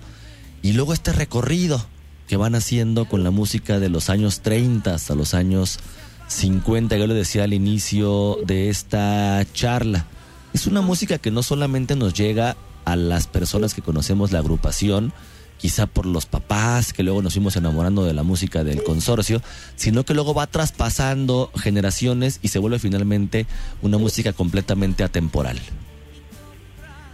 Y 0.63 0.73
luego 0.73 0.93
este 0.93 1.13
recorrido 1.13 1.85
que 2.29 2.37
van 2.37 2.55
haciendo 2.55 3.07
con 3.09 3.25
la 3.25 3.33
música 3.33 3.81
de 3.81 3.89
los 3.89 4.09
años 4.09 4.41
30 4.41 4.95
hasta 4.95 5.17
los 5.17 5.35
años 5.35 5.81
50, 6.29 6.97
yo 6.97 7.07
le 7.09 7.15
decía 7.15 7.45
al 7.45 7.55
inicio 7.55 8.39
de 8.47 8.69
esta 8.69 9.45
charla. 9.53 10.07
Es 10.55 10.69
una 10.69 10.81
música 10.81 11.19
que 11.19 11.33
no 11.33 11.43
solamente 11.43 11.97
nos 11.97 12.15
llega 12.15 12.57
a 12.87 12.97
las 12.97 13.27
personas 13.27 13.75
que 13.75 13.83
conocemos 13.83 14.33
la 14.33 14.39
agrupación, 14.39 15.13
quizá 15.59 15.87
por 15.87 16.07
los 16.07 16.25
papás 16.25 16.93
que 16.93 17.03
luego 17.03 17.21
nos 17.21 17.35
fuimos 17.35 17.57
enamorando 17.57 18.05
de 18.05 18.15
la 18.15 18.23
música 18.23 18.65
del 18.65 18.83
consorcio, 18.83 19.43
sino 19.75 20.05
que 20.05 20.15
luego 20.15 20.33
va 20.33 20.47
traspasando 20.47 21.51
generaciones 21.57 22.39
y 22.43 22.49
se 22.49 22.59
vuelve 22.59 22.79
finalmente 22.79 23.47
una 23.83 23.99
música 23.99 24.33
completamente 24.33 25.03
atemporal. 25.03 25.59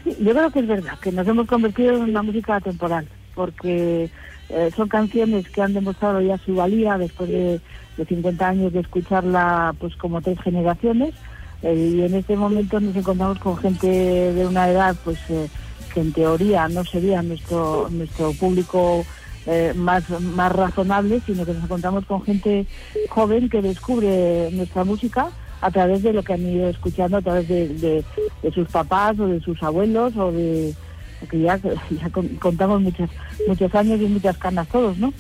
Sí, 0.05 0.17
yo 0.21 0.33
creo 0.33 0.51
que 0.51 0.61
es 0.61 0.67
verdad, 0.67 0.99
que 1.01 1.11
nos 1.11 1.27
hemos 1.27 1.47
convertido 1.47 1.97
en 1.97 2.03
una 2.03 2.23
música 2.23 2.57
atemporal, 2.57 3.09
porque 3.35 4.11
eh, 4.51 4.71
son 4.77 4.89
canciones 4.89 5.49
que 5.49 5.63
han 5.63 5.73
demostrado 5.73 6.21
ya 6.21 6.37
su 6.39 6.55
valía 6.55 6.99
después 6.99 7.31
de, 7.31 7.61
de 7.97 8.05
50 8.05 8.47
años 8.47 8.73
de 8.75 8.81
escucharla 8.81 9.75
pues 9.79 9.97
como 9.97 10.21
tres 10.21 10.39
generaciones 10.43 11.15
y 11.63 12.03
en 12.03 12.15
este 12.15 12.37
momento 12.37 12.81
nos 12.81 12.95
encontramos 12.97 13.39
con 13.39 13.57
gente 13.57 13.87
de 13.89 14.47
una 14.47 14.69
edad 14.69 14.97
pues 15.05 15.19
eh, 15.29 15.49
que 15.95 16.01
en 16.01 16.13
teoría 16.13 16.69
no 16.69 16.85
sería 16.85 17.23
nuestro 17.23 17.89
nuestro 17.91 18.33
público 18.33 19.05
eh, 19.47 19.73
más 19.77 20.09
más 20.21 20.51
razonable 20.53 21.21
sino 21.27 21.45
que 21.45 21.53
nos 21.55 21.65
encontramos 21.65 22.05
con 22.07 22.23
gente 22.23 22.67
joven 23.09 23.49
que 23.49 23.63
descubre 23.63 24.51
nuestra 24.53 24.85
música 24.85 25.29
a 25.61 25.71
través 25.71 26.03
de 26.03 26.13
lo 26.13 26.23
que 26.25 26.33
han 26.33 26.43
ido 26.49 26.69
escuchando 26.69 27.19
a 27.19 27.23
través 27.23 27.47
de, 27.49 27.69
de- 27.69 28.05
sus 28.53 28.67
papás 28.69 29.17
o 29.21 29.27
de 29.29 29.41
sus 29.41 29.63
abuelos 29.63 30.17
o 30.17 30.33
de 30.33 30.75
porque 31.21 31.41
ya, 31.41 31.57
ya 31.91 32.11
con- 32.11 32.29
contamos 32.41 32.81
muchos 32.81 33.09
muchos 33.47 33.73
años 33.77 34.01
y 34.01 34.07
muchas 34.07 34.37
canas 34.39 34.67
todos 34.69 34.99
no 34.99 35.13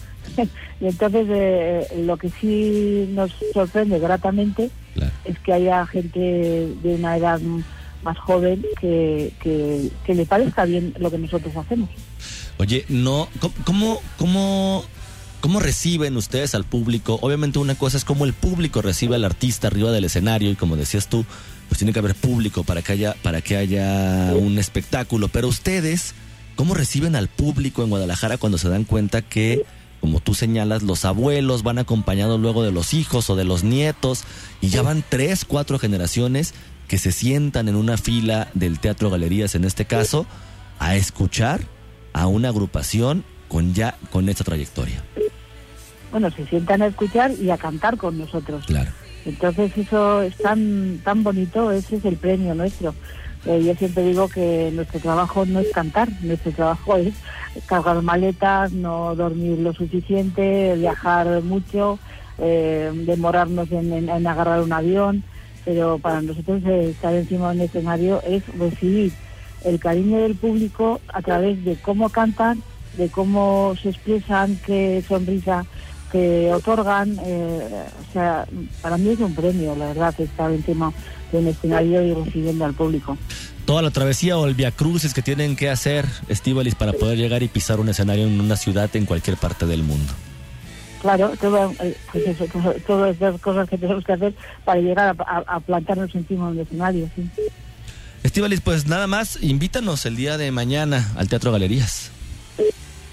y 0.81 0.87
entonces 0.87 1.27
eh, 1.31 1.87
lo 2.05 2.17
que 2.17 2.31
sí 2.41 3.09
nos 3.13 3.31
sorprende 3.53 3.99
gratamente 3.99 4.71
es 5.25 5.39
que 5.39 5.53
haya 5.53 5.87
gente 5.87 6.19
de 6.83 6.95
una 6.97 7.17
edad 7.17 7.41
más 8.03 8.19
joven 8.19 8.65
que, 8.81 9.33
que, 9.41 9.91
que 10.05 10.15
le 10.15 10.27
parezca 10.27 10.65
bien 10.65 10.95
lo 10.99 11.11
que 11.11 11.19
nosotros 11.19 11.55
hacemos. 11.57 11.89
Oye, 12.59 12.85
no, 12.89 13.29
¿cómo- 13.41 13.55
¿cómo, 13.65 14.01
cómo, 14.19 14.85
cómo 15.41 15.61
reciben 15.61 16.17
ustedes 16.17 16.55
al 16.55 16.65
público? 16.65 17.19
Obviamente 17.23 17.59
una 17.59 17.75
cosa 17.77 17.97
es 17.97 18.05
cómo 18.05 18.25
el 18.25 18.33
público 18.33 18.83
recibe 18.83 19.15
al 19.17 19.25
artista 19.25 19.69
arriba 19.69 19.93
del 19.93 20.05
escenario 20.05 20.51
y 20.51 20.57
como 20.57 20.77
decías 20.77 21.09
tú, 21.09 21.25
pues 21.69 21.79
tiene 21.79 21.93
que 21.93 22.01
haber 22.01 22.15
público 22.15 22.65
para 22.65 22.83
que 22.83 22.93
haya, 22.93 23.15
para 23.23 23.41
que 23.41 23.57
haya 23.57 24.33
un 24.35 24.59
espectáculo. 24.59 25.29
Pero 25.29 25.49
ustedes, 25.49 26.15
¿cómo 26.57 26.75
reciben 26.75 27.17
al 27.17 27.29
público 27.29 27.83
en 27.83 27.91
Guadalajara 27.91 28.37
cuando 28.37 28.59
se 28.59 28.69
dan 28.69 28.85
cuenta 28.85 29.23
que, 29.23 29.65
como 30.03 30.19
tú 30.19 30.35
señalas, 30.35 30.83
los 30.83 31.05
abuelos 31.05 31.63
van 31.63 31.79
acompañados 31.79 32.41
luego 32.41 32.65
de 32.65 32.73
los 32.73 32.93
hijos 32.93 33.31
o 33.31 33.37
de 33.37 33.45
los 33.45 33.63
nietos 33.63 34.25
y 34.61 34.67
ya 34.67 34.83
van 34.83 35.05
tres, 35.09 35.45
cuatro 35.45 35.79
generaciones 35.79 36.55
que 36.89 36.99
se 36.99 37.13
sientan 37.13 37.69
en 37.69 37.77
una 37.77 37.97
fila 37.97 38.49
del 38.53 38.81
Teatro 38.81 39.11
Galerías 39.11 39.55
en 39.55 39.63
este 39.63 39.85
caso 39.85 40.27
a 40.81 40.97
escuchar 40.97 41.61
a 42.15 42.27
una 42.27 42.49
agrupación 42.49 43.25
con 43.47 43.75
ya 43.75 43.97
con 44.11 44.29
esta 44.29 44.43
trayectoria. 44.43 45.05
Bueno, 46.11 46.33
se 46.33 46.47
sientan 46.49 46.83
a 46.83 46.89
escuchar 46.89 47.31
y 47.41 47.51
a 47.51 47.57
cantar 47.57 47.97
con 47.97 48.19
nosotros. 48.19 48.67
Claro. 48.67 48.91
Entonces 49.25 49.71
eso 49.79 50.21
es 50.23 50.37
tan, 50.37 51.01
tan 51.05 51.23
bonito, 51.23 51.71
ese 51.71 51.95
es 51.95 52.05
el 52.05 52.17
premio 52.17 52.57
nuestro. 52.57 52.93
Eh, 53.45 53.63
yo 53.65 53.75
siempre 53.75 54.05
digo 54.05 54.29
que 54.29 54.71
nuestro 54.73 55.01
trabajo 55.01 55.45
no 55.45 55.61
es 55.61 55.73
cantar, 55.73 56.09
nuestro 56.21 56.53
trabajo 56.53 56.97
es 56.97 57.15
cargar 57.67 58.01
maletas, 58.03 58.73
no 58.73 59.15
dormir 59.17 59.59
lo 59.59 59.73
suficiente, 59.73 60.75
viajar 60.77 61.43
mucho, 61.43 61.99
eh, 62.39 62.91
demorarnos 62.95 63.71
en, 63.73 64.09
agarrar 64.27 64.63
un 64.63 64.73
avión, 64.73 65.25
pero 65.65 65.99
para 65.99 66.23
nosotros 66.23 66.65
estar 66.65 67.15
encima 67.15 67.51
de 67.51 67.57
un 67.57 67.63
escenario 67.63 68.23
es 68.23 68.43
recibir 68.59 69.13
el 69.65 69.79
cariño 69.79 70.19
del 70.19 70.35
público 70.35 71.01
a 71.13 71.23
través 71.23 71.65
de 71.65 71.77
cómo 71.77 72.09
cantan, 72.09 72.63
de 72.97 73.09
cómo 73.09 73.75
se 73.81 73.91
expresan, 73.91 74.59
qué 74.67 75.03
sonrisa 75.07 75.65
que 76.13 76.53
otorgan. 76.53 77.19
eh, 77.25 77.85
o 78.09 78.13
sea, 78.13 78.47
para 78.83 78.97
mí 78.99 79.09
es 79.09 79.19
un 79.19 79.35
premio, 79.35 79.75
la 79.75 79.87
verdad, 79.87 80.15
estar 80.21 80.51
encima 80.53 80.93
de 81.33 81.39
un 81.39 81.47
escenario 81.49 82.03
y 82.03 82.13
recibiendo 82.15 82.65
al 82.67 82.75
público. 82.75 83.17
Toda 83.65 83.81
la 83.83 83.91
travesía 83.91 84.37
o 84.37 84.47
el 84.47 84.55
via 84.55 84.71
crucis 84.71 85.15
que 85.15 85.23
tienen 85.23 85.57
que 85.57 85.71
hacer 85.71 86.05
Estivalis 86.29 86.75
para 86.75 86.93
poder 86.93 87.17
llegar 87.17 87.43
y 87.43 87.49
pisar 87.49 87.81
un 87.81 87.89
escenario 87.89 88.27
en 88.27 88.41
una 88.41 88.57
ciudad 88.57 88.91
en 88.95 89.07
cualquier 89.07 89.37
parte 89.39 89.67
del 89.67 89.83
mundo. 89.83 90.13
Claro, 91.01 91.33
todo, 91.41 91.73
eh, 91.81 91.97
pues 92.13 92.29
eso, 92.29 92.45
todo- 92.47 92.75
todas 92.87 93.17
esas 93.17 93.41
cosas 93.41 93.69
que 93.69 93.77
tenemos 93.77 94.05
que 94.05 94.13
hacer 94.13 94.35
para 94.65 94.81
llegar 94.81 95.17
a, 95.19 95.25
a- 95.25 95.57
a 95.57 95.61
plantarnos 95.61 96.15
encima 96.15 96.47
de 96.47 96.53
un 96.53 96.59
escenario. 96.61 97.09
Sí. 97.17 97.29
Estivalis, 98.23 98.61
pues 98.61 98.87
nada 98.87 99.09
más, 99.09 99.37
invítanos 99.43 100.07
el 100.07 100.15
día 100.15 100.39
de 100.39 100.53
mañana 100.53 101.11
al 101.17 101.29
Teatro 101.29 101.51
Galerías. 101.51 102.12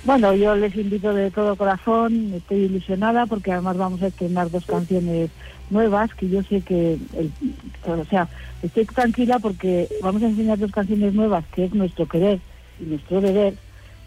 Bueno, 0.09 0.33
yo 0.33 0.55
les 0.55 0.75
invito 0.75 1.13
de 1.13 1.29
todo 1.29 1.55
corazón, 1.55 2.33
estoy 2.33 2.61
ilusionada 2.61 3.27
porque 3.27 3.51
además 3.51 3.77
vamos 3.77 4.01
a 4.01 4.07
estrenar 4.07 4.49
dos 4.49 4.65
canciones 4.65 5.29
nuevas 5.69 6.11
que 6.15 6.27
yo 6.27 6.41
sé 6.41 6.61
que, 6.61 6.93
el- 7.15 7.31
o 7.85 8.03
sea, 8.05 8.27
estoy 8.63 8.85
tranquila 8.85 9.37
porque 9.37 9.87
vamos 10.01 10.23
a 10.23 10.29
enseñar 10.29 10.57
dos 10.57 10.71
canciones 10.71 11.13
nuevas 11.13 11.45
que 11.53 11.65
es 11.65 11.75
nuestro 11.75 12.07
querer 12.07 12.39
y 12.81 12.85
nuestro 12.85 13.21
deber, 13.21 13.53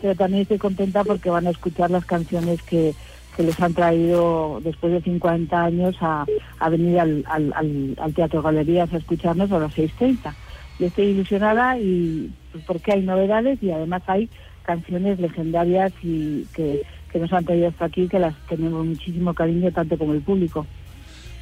pero 0.01 0.17
también 0.17 0.43
estoy 0.43 0.59
contenta 0.59 1.05
porque 1.05 1.31
van 1.31 1.47
a 1.47 1.51
escuchar 1.51 1.88
las 1.93 2.05
canciones 2.05 2.61
que, 2.62 2.97
que 3.37 3.45
les 3.45 3.61
han 3.61 3.73
traído 3.75 4.59
después 4.65 4.93
de 4.93 5.03
50 5.03 5.62
años 5.67 5.95
a, 6.01 6.27
a 6.59 6.69
venir 6.69 6.99
al, 6.99 7.25
al, 7.29 7.53
al, 7.55 7.95
al 7.97 8.12
Teatro 8.12 8.43
Galerías 8.43 8.93
a 8.93 8.97
escucharnos 8.97 9.53
a 9.53 9.61
las 9.61 9.73
6.30. 9.77 10.35
Yo 10.81 10.87
estoy 10.88 11.05
ilusionada 11.05 11.79
y 11.79 12.29
pues, 12.51 12.65
porque 12.65 12.91
hay 12.91 13.03
novedades 13.03 13.62
y 13.62 13.71
además 13.71 14.03
hay 14.09 14.29
canciones 14.62 15.18
legendarias 15.20 15.92
y 16.03 16.44
que, 16.55 16.83
que 17.12 17.18
nos 17.18 17.33
han 17.33 17.44
traído 17.44 17.68
hasta 17.68 17.85
aquí 17.87 18.09
que 18.09 18.18
las 18.18 18.35
tenemos 18.48 18.85
muchísimo 18.85 19.35
cariño 19.35 19.70
tanto 19.72 19.98
como 19.98 20.12
el 20.12 20.20
público. 20.22 20.66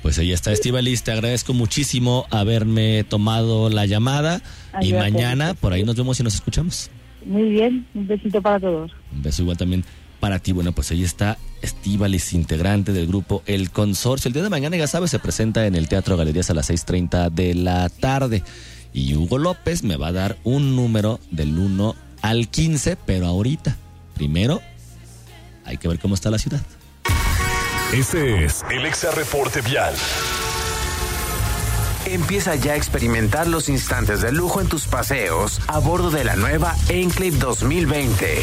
Pues 0.02 0.18
ahí 0.18 0.33
está 0.33 0.50
Estivalis, 0.52 1.02
te 1.02 1.12
agradezco 1.12 1.52
muchísimo 1.52 2.26
haberme 2.30 3.04
tomado 3.04 3.68
la 3.68 3.85
llamada 3.85 4.40
Ay, 4.72 4.88
y 4.88 4.90
gracias. 4.92 5.12
mañana 5.12 5.54
por 5.54 5.72
ahí 5.72 5.85
nos 5.85 5.96
vemos 5.96 6.18
y 6.20 6.22
nos 6.22 6.35
escuchamos. 6.35 6.90
Muy 7.24 7.50
bien, 7.50 7.87
un 7.94 8.06
besito 8.06 8.40
para 8.40 8.59
todos. 8.59 8.92
Un 9.12 9.22
beso 9.22 9.42
igual 9.42 9.59
también 9.59 9.85
para 10.20 10.38
ti. 10.38 10.52
Bueno, 10.52 10.72
pues 10.72 10.90
ahí 10.90 11.02
está 11.02 11.37
Estivalis, 11.62 12.33
integrante 12.33 12.92
del 12.92 13.06
grupo 13.06 13.42
El 13.46 13.70
Consorcio. 13.70 14.28
El 14.28 14.33
día 14.33 14.42
de 14.42 14.50
mañana, 14.50 14.76
ya 14.76 14.87
sabes, 14.87 15.11
se 15.11 15.18
presenta 15.18 15.66
en 15.66 15.74
el 15.74 15.88
Teatro 15.88 16.16
Galerías 16.16 16.50
a 16.50 16.54
las 16.54 16.70
6.30 16.70 17.30
de 17.30 17.54
la 17.54 17.88
tarde. 17.88 18.42
Y 18.92 19.14
Hugo 19.14 19.38
López 19.38 19.83
me 19.83 19.96
va 19.96 20.09
a 20.09 20.12
dar 20.12 20.37
un 20.44 20.76
número 20.76 21.20
del 21.30 21.59
1 21.59 21.94
al 22.22 22.48
15, 22.48 22.96
pero 22.96 23.26
ahorita. 23.26 23.76
Primero, 24.14 24.61
hay 25.64 25.76
que 25.78 25.88
ver 25.88 25.98
cómo 25.98 26.14
está 26.14 26.30
la 26.30 26.38
ciudad. 26.38 26.61
Este 27.92 28.44
es 28.44 28.64
el 28.70 28.87
Exa 28.87 29.11
Reporte 29.11 29.62
Vial. 29.62 29.94
Empieza 32.06 32.54
ya 32.54 32.72
a 32.72 32.76
experimentar 32.76 33.46
los 33.46 33.68
instantes 33.68 34.20
de 34.20 34.33
lujo 34.33 34.61
en 34.61 34.68
tus 34.68 34.87
paseos 34.87 35.61
a 35.66 35.78
bordo 35.78 36.11
de 36.11 36.24
la 36.24 36.37
nueva 36.37 36.74
Enclave 36.88 37.37
2020. 37.37 38.42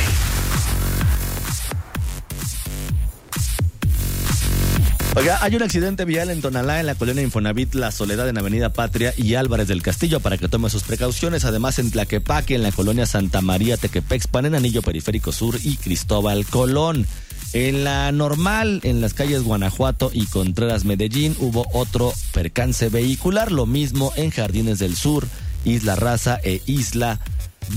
Oiga, 5.17 5.39
hay 5.41 5.55
un 5.55 5.63
accidente 5.63 6.05
vial 6.05 6.29
en 6.29 6.41
Tonalá, 6.41 6.79
en 6.79 6.85
la 6.85 6.93
colonia 6.93 7.23
Infonavit, 7.23 7.73
La 7.73 7.91
Soledad, 7.91 8.29
en 8.29 8.37
Avenida 8.37 8.71
Patria 8.71 9.15
y 9.17 9.33
Álvarez 9.33 9.67
del 9.67 9.81
Castillo, 9.81 10.19
para 10.19 10.37
que 10.37 10.47
tome 10.47 10.69
sus 10.69 10.83
precauciones. 10.83 11.43
Además, 11.43 11.79
en 11.79 11.89
Tlaquepaque, 11.89 12.53
en 12.53 12.61
la 12.61 12.71
colonia 12.71 13.07
Santa 13.07 13.41
María, 13.41 13.77
Tequepexpan, 13.77 14.45
en 14.45 14.53
Anillo 14.53 14.83
Periférico 14.83 15.31
Sur 15.31 15.57
y 15.63 15.77
Cristóbal 15.77 16.45
Colón. 16.45 17.07
En 17.53 17.83
la 17.83 18.11
normal, 18.11 18.79
en 18.83 19.01
las 19.01 19.15
calles 19.15 19.41
Guanajuato 19.41 20.11
y 20.13 20.27
Contreras 20.27 20.85
Medellín, 20.85 21.35
hubo 21.39 21.65
otro 21.73 22.13
percance 22.31 22.89
vehicular. 22.89 23.51
Lo 23.51 23.65
mismo 23.65 24.13
en 24.17 24.29
Jardines 24.29 24.77
del 24.77 24.95
Sur, 24.95 25.27
Isla 25.65 25.95
Raza 25.95 26.39
e 26.43 26.61
Isla 26.67 27.19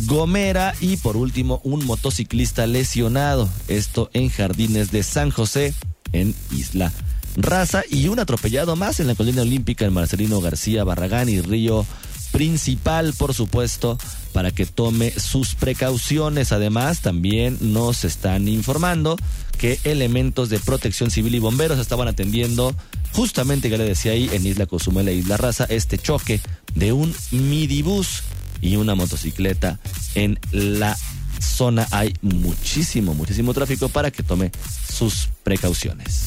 Gomera. 0.04 0.74
Y 0.82 0.98
por 0.98 1.16
último, 1.16 1.62
un 1.64 1.86
motociclista 1.86 2.66
lesionado. 2.66 3.48
Esto 3.66 4.10
en 4.12 4.28
Jardines 4.28 4.90
de 4.90 5.02
San 5.02 5.30
José, 5.30 5.72
en 6.12 6.34
Isla 6.54 6.92
Raza. 7.36 7.82
Y 7.88 8.08
un 8.08 8.18
atropellado 8.18 8.76
más 8.76 9.00
en 9.00 9.06
la 9.06 9.14
colina 9.14 9.42
olímpica 9.42 9.84
en 9.84 9.92
Marcelino 9.92 10.40
García 10.40 10.84
Barragán 10.84 11.28
y 11.28 11.40
Río 11.40 11.86
Principal, 12.32 13.12
por 13.12 13.34
supuesto, 13.34 13.98
para 14.32 14.52
que 14.52 14.64
tome 14.64 15.10
sus 15.10 15.56
precauciones. 15.56 16.52
Además, 16.52 17.00
también 17.00 17.58
nos 17.60 18.04
están 18.04 18.46
informando 18.46 19.16
que 19.58 19.80
elementos 19.84 20.48
de 20.48 20.60
protección 20.60 21.10
civil 21.10 21.34
y 21.34 21.38
bomberos 21.40 21.78
estaban 21.78 22.08
atendiendo 22.08 22.74
justamente, 23.12 23.68
que 23.68 23.78
le 23.78 23.84
decía 23.84 24.12
ahí, 24.12 24.30
en 24.32 24.46
Isla 24.46 24.66
Cozumel 24.66 25.08
e 25.08 25.14
Isla 25.14 25.36
Raza, 25.36 25.66
este 25.68 25.98
choque 25.98 26.40
de 26.74 26.92
un 26.92 27.14
midibús 27.32 28.22
y 28.60 28.76
una 28.76 28.94
motocicleta 28.94 29.80
en 30.14 30.38
la 30.52 30.96
zona. 31.40 31.88
Hay 31.90 32.14
muchísimo, 32.22 33.12
muchísimo 33.14 33.52
tráfico 33.54 33.88
para 33.88 34.10
que 34.10 34.22
tome 34.22 34.52
sus 34.88 35.28
precauciones. 35.42 36.26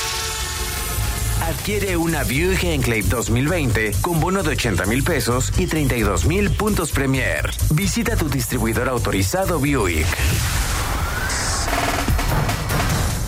Adquiere 1.41 1.97
una 1.97 2.23
Buick 2.23 2.63
Enclave 2.63 3.01
2020 3.01 3.93
con 4.01 4.19
bono 4.19 4.43
de 4.43 4.49
80 4.51 4.85
mil 4.85 5.03
pesos 5.03 5.51
y 5.57 5.65
32 5.65 6.25
mil 6.25 6.51
puntos 6.51 6.91
Premier. 6.91 7.49
Visita 7.71 8.15
tu 8.15 8.29
distribuidor 8.29 8.87
autorizado 8.87 9.57
Buick. 9.59 10.05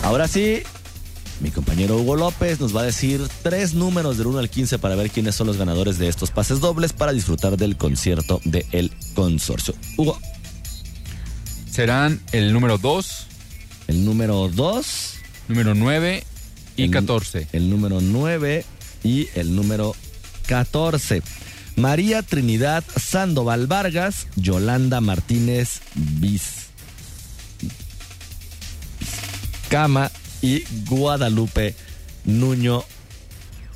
Ahora 0.04 0.28
sí, 0.28 0.62
mi 1.40 1.50
compañero 1.50 1.96
Hugo 1.96 2.14
López 2.14 2.60
nos 2.60 2.74
va 2.74 2.82
a 2.82 2.84
decir 2.84 3.20
tres 3.42 3.74
números 3.74 4.16
del 4.16 4.28
1 4.28 4.38
al 4.38 4.48
15 4.48 4.78
para 4.78 4.94
ver 4.94 5.10
quiénes 5.10 5.34
son 5.34 5.48
los 5.48 5.56
ganadores 5.56 5.98
de 5.98 6.06
estos 6.06 6.30
pases 6.30 6.60
dobles 6.60 6.92
para 6.92 7.12
disfrutar 7.12 7.56
del 7.56 7.76
concierto 7.76 8.40
de 8.44 8.64
El 8.70 8.92
Consorcio. 9.14 9.74
Hugo. 9.96 10.20
Serán 11.68 12.20
el 12.30 12.52
número 12.52 12.78
2. 12.78 13.26
El 13.88 14.04
número 14.04 14.48
2. 14.48 15.14
Número 15.48 15.74
9 15.74 16.24
y 16.76 16.84
el, 16.84 16.90
14. 16.90 17.48
El 17.52 17.70
número 17.70 18.00
9 18.00 18.64
y 19.02 19.28
el 19.34 19.54
número 19.54 19.94
14. 20.46 21.22
María 21.76 22.22
Trinidad 22.22 22.84
Sandoval 22.96 23.66
Vargas, 23.66 24.26
Yolanda 24.36 25.00
Martínez 25.00 25.80
Viz. 25.94 26.64
Cama 29.68 30.10
y 30.40 30.62
Guadalupe 30.88 31.74
Nuño 32.24 32.84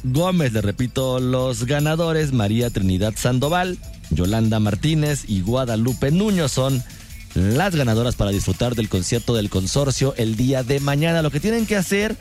Gómez. 0.04 0.52
Le 0.52 0.62
repito, 0.62 1.18
los 1.18 1.64
ganadores 1.64 2.32
María 2.32 2.70
Trinidad 2.70 3.14
Sandoval, 3.16 3.78
Yolanda 4.10 4.60
Martínez 4.60 5.24
y 5.26 5.40
Guadalupe 5.40 6.10
Nuño 6.12 6.48
son 6.48 6.82
las 7.34 7.74
ganadoras 7.74 8.16
para 8.16 8.30
disfrutar 8.30 8.74
del 8.74 8.88
concierto 8.88 9.34
del 9.34 9.50
consorcio 9.50 10.14
el 10.16 10.36
día 10.36 10.62
de 10.62 10.80
mañana. 10.80 11.22
Lo 11.22 11.30
que 11.30 11.40
tienen 11.40 11.66
que 11.66 11.76
hacer 11.76 12.16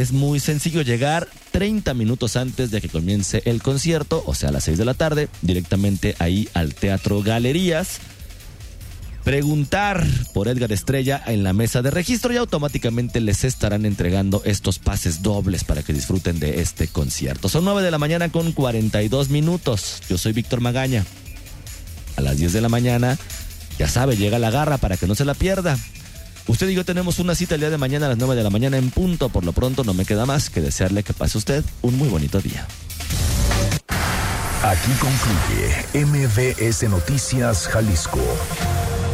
es 0.00 0.12
muy 0.12 0.40
sencillo 0.40 0.82
llegar 0.82 1.28
30 1.52 1.94
minutos 1.94 2.36
antes 2.36 2.70
de 2.70 2.80
que 2.80 2.88
comience 2.88 3.42
el 3.44 3.62
concierto, 3.62 4.22
o 4.26 4.34
sea, 4.34 4.48
a 4.48 4.52
las 4.52 4.64
6 4.64 4.78
de 4.78 4.84
la 4.84 4.94
tarde, 4.94 5.28
directamente 5.42 6.16
ahí 6.18 6.48
al 6.54 6.74
Teatro 6.74 7.22
Galerías. 7.22 8.00
Preguntar 9.24 10.06
por 10.34 10.48
Edgar 10.48 10.70
Estrella 10.70 11.22
en 11.26 11.44
la 11.44 11.54
mesa 11.54 11.80
de 11.80 11.90
registro 11.90 12.32
y 12.32 12.36
automáticamente 12.36 13.20
les 13.20 13.44
estarán 13.44 13.86
entregando 13.86 14.42
estos 14.44 14.78
pases 14.78 15.22
dobles 15.22 15.64
para 15.64 15.82
que 15.82 15.94
disfruten 15.94 16.38
de 16.40 16.60
este 16.60 16.88
concierto. 16.88 17.48
Son 17.48 17.64
9 17.64 17.82
de 17.82 17.90
la 17.90 17.98
mañana 17.98 18.28
con 18.28 18.52
42 18.52 19.30
minutos. 19.30 20.02
Yo 20.10 20.18
soy 20.18 20.34
Víctor 20.34 20.60
Magaña. 20.60 21.06
A 22.16 22.20
las 22.20 22.36
10 22.36 22.52
de 22.52 22.60
la 22.60 22.68
mañana, 22.68 23.16
ya 23.78 23.88
sabe, 23.88 24.16
llega 24.16 24.38
la 24.38 24.50
garra 24.50 24.76
para 24.76 24.96
que 24.96 25.06
no 25.06 25.14
se 25.14 25.24
la 25.24 25.34
pierda. 25.34 25.78
Usted 26.46 26.68
y 26.68 26.74
yo 26.74 26.84
tenemos 26.84 27.18
una 27.18 27.34
cita 27.34 27.54
el 27.54 27.62
día 27.62 27.70
de 27.70 27.78
mañana 27.78 28.06
a 28.06 28.08
las 28.10 28.18
9 28.18 28.36
de 28.36 28.42
la 28.42 28.50
mañana 28.50 28.76
en 28.76 28.90
punto. 28.90 29.30
Por 29.30 29.44
lo 29.44 29.52
pronto 29.52 29.82
no 29.82 29.94
me 29.94 30.04
queda 30.04 30.26
más 30.26 30.50
que 30.50 30.60
desearle 30.60 31.02
que 31.02 31.14
pase 31.14 31.38
usted 31.38 31.64
un 31.82 31.96
muy 31.96 32.08
bonito 32.08 32.40
día. 32.40 32.66
Aquí 34.62 34.92
concluye 34.98 36.04
MBS 36.06 36.88
Noticias 36.88 37.66
Jalisco. 37.68 38.20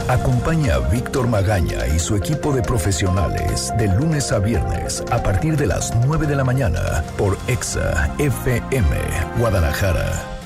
Acompaña 0.09 0.75
a 0.75 0.79
Víctor 0.79 1.29
Magaña 1.29 1.87
y 1.87 2.01
su 2.01 2.17
equipo 2.17 2.53
de 2.53 2.63
profesionales 2.63 3.73
de 3.79 3.89
lunes 3.89 4.33
a 4.33 4.41
viernes 4.41 5.05
a 5.11 5.23
partir 5.23 5.57
de 5.57 5.67
las 5.67 5.95
9 6.05 6.27
de 6.27 6.35
la 6.35 6.43
mañana 6.45 7.05
por 7.17 7.39
EXA 7.47 8.13
FM 8.19 8.97
Guadalajara. 9.39 10.40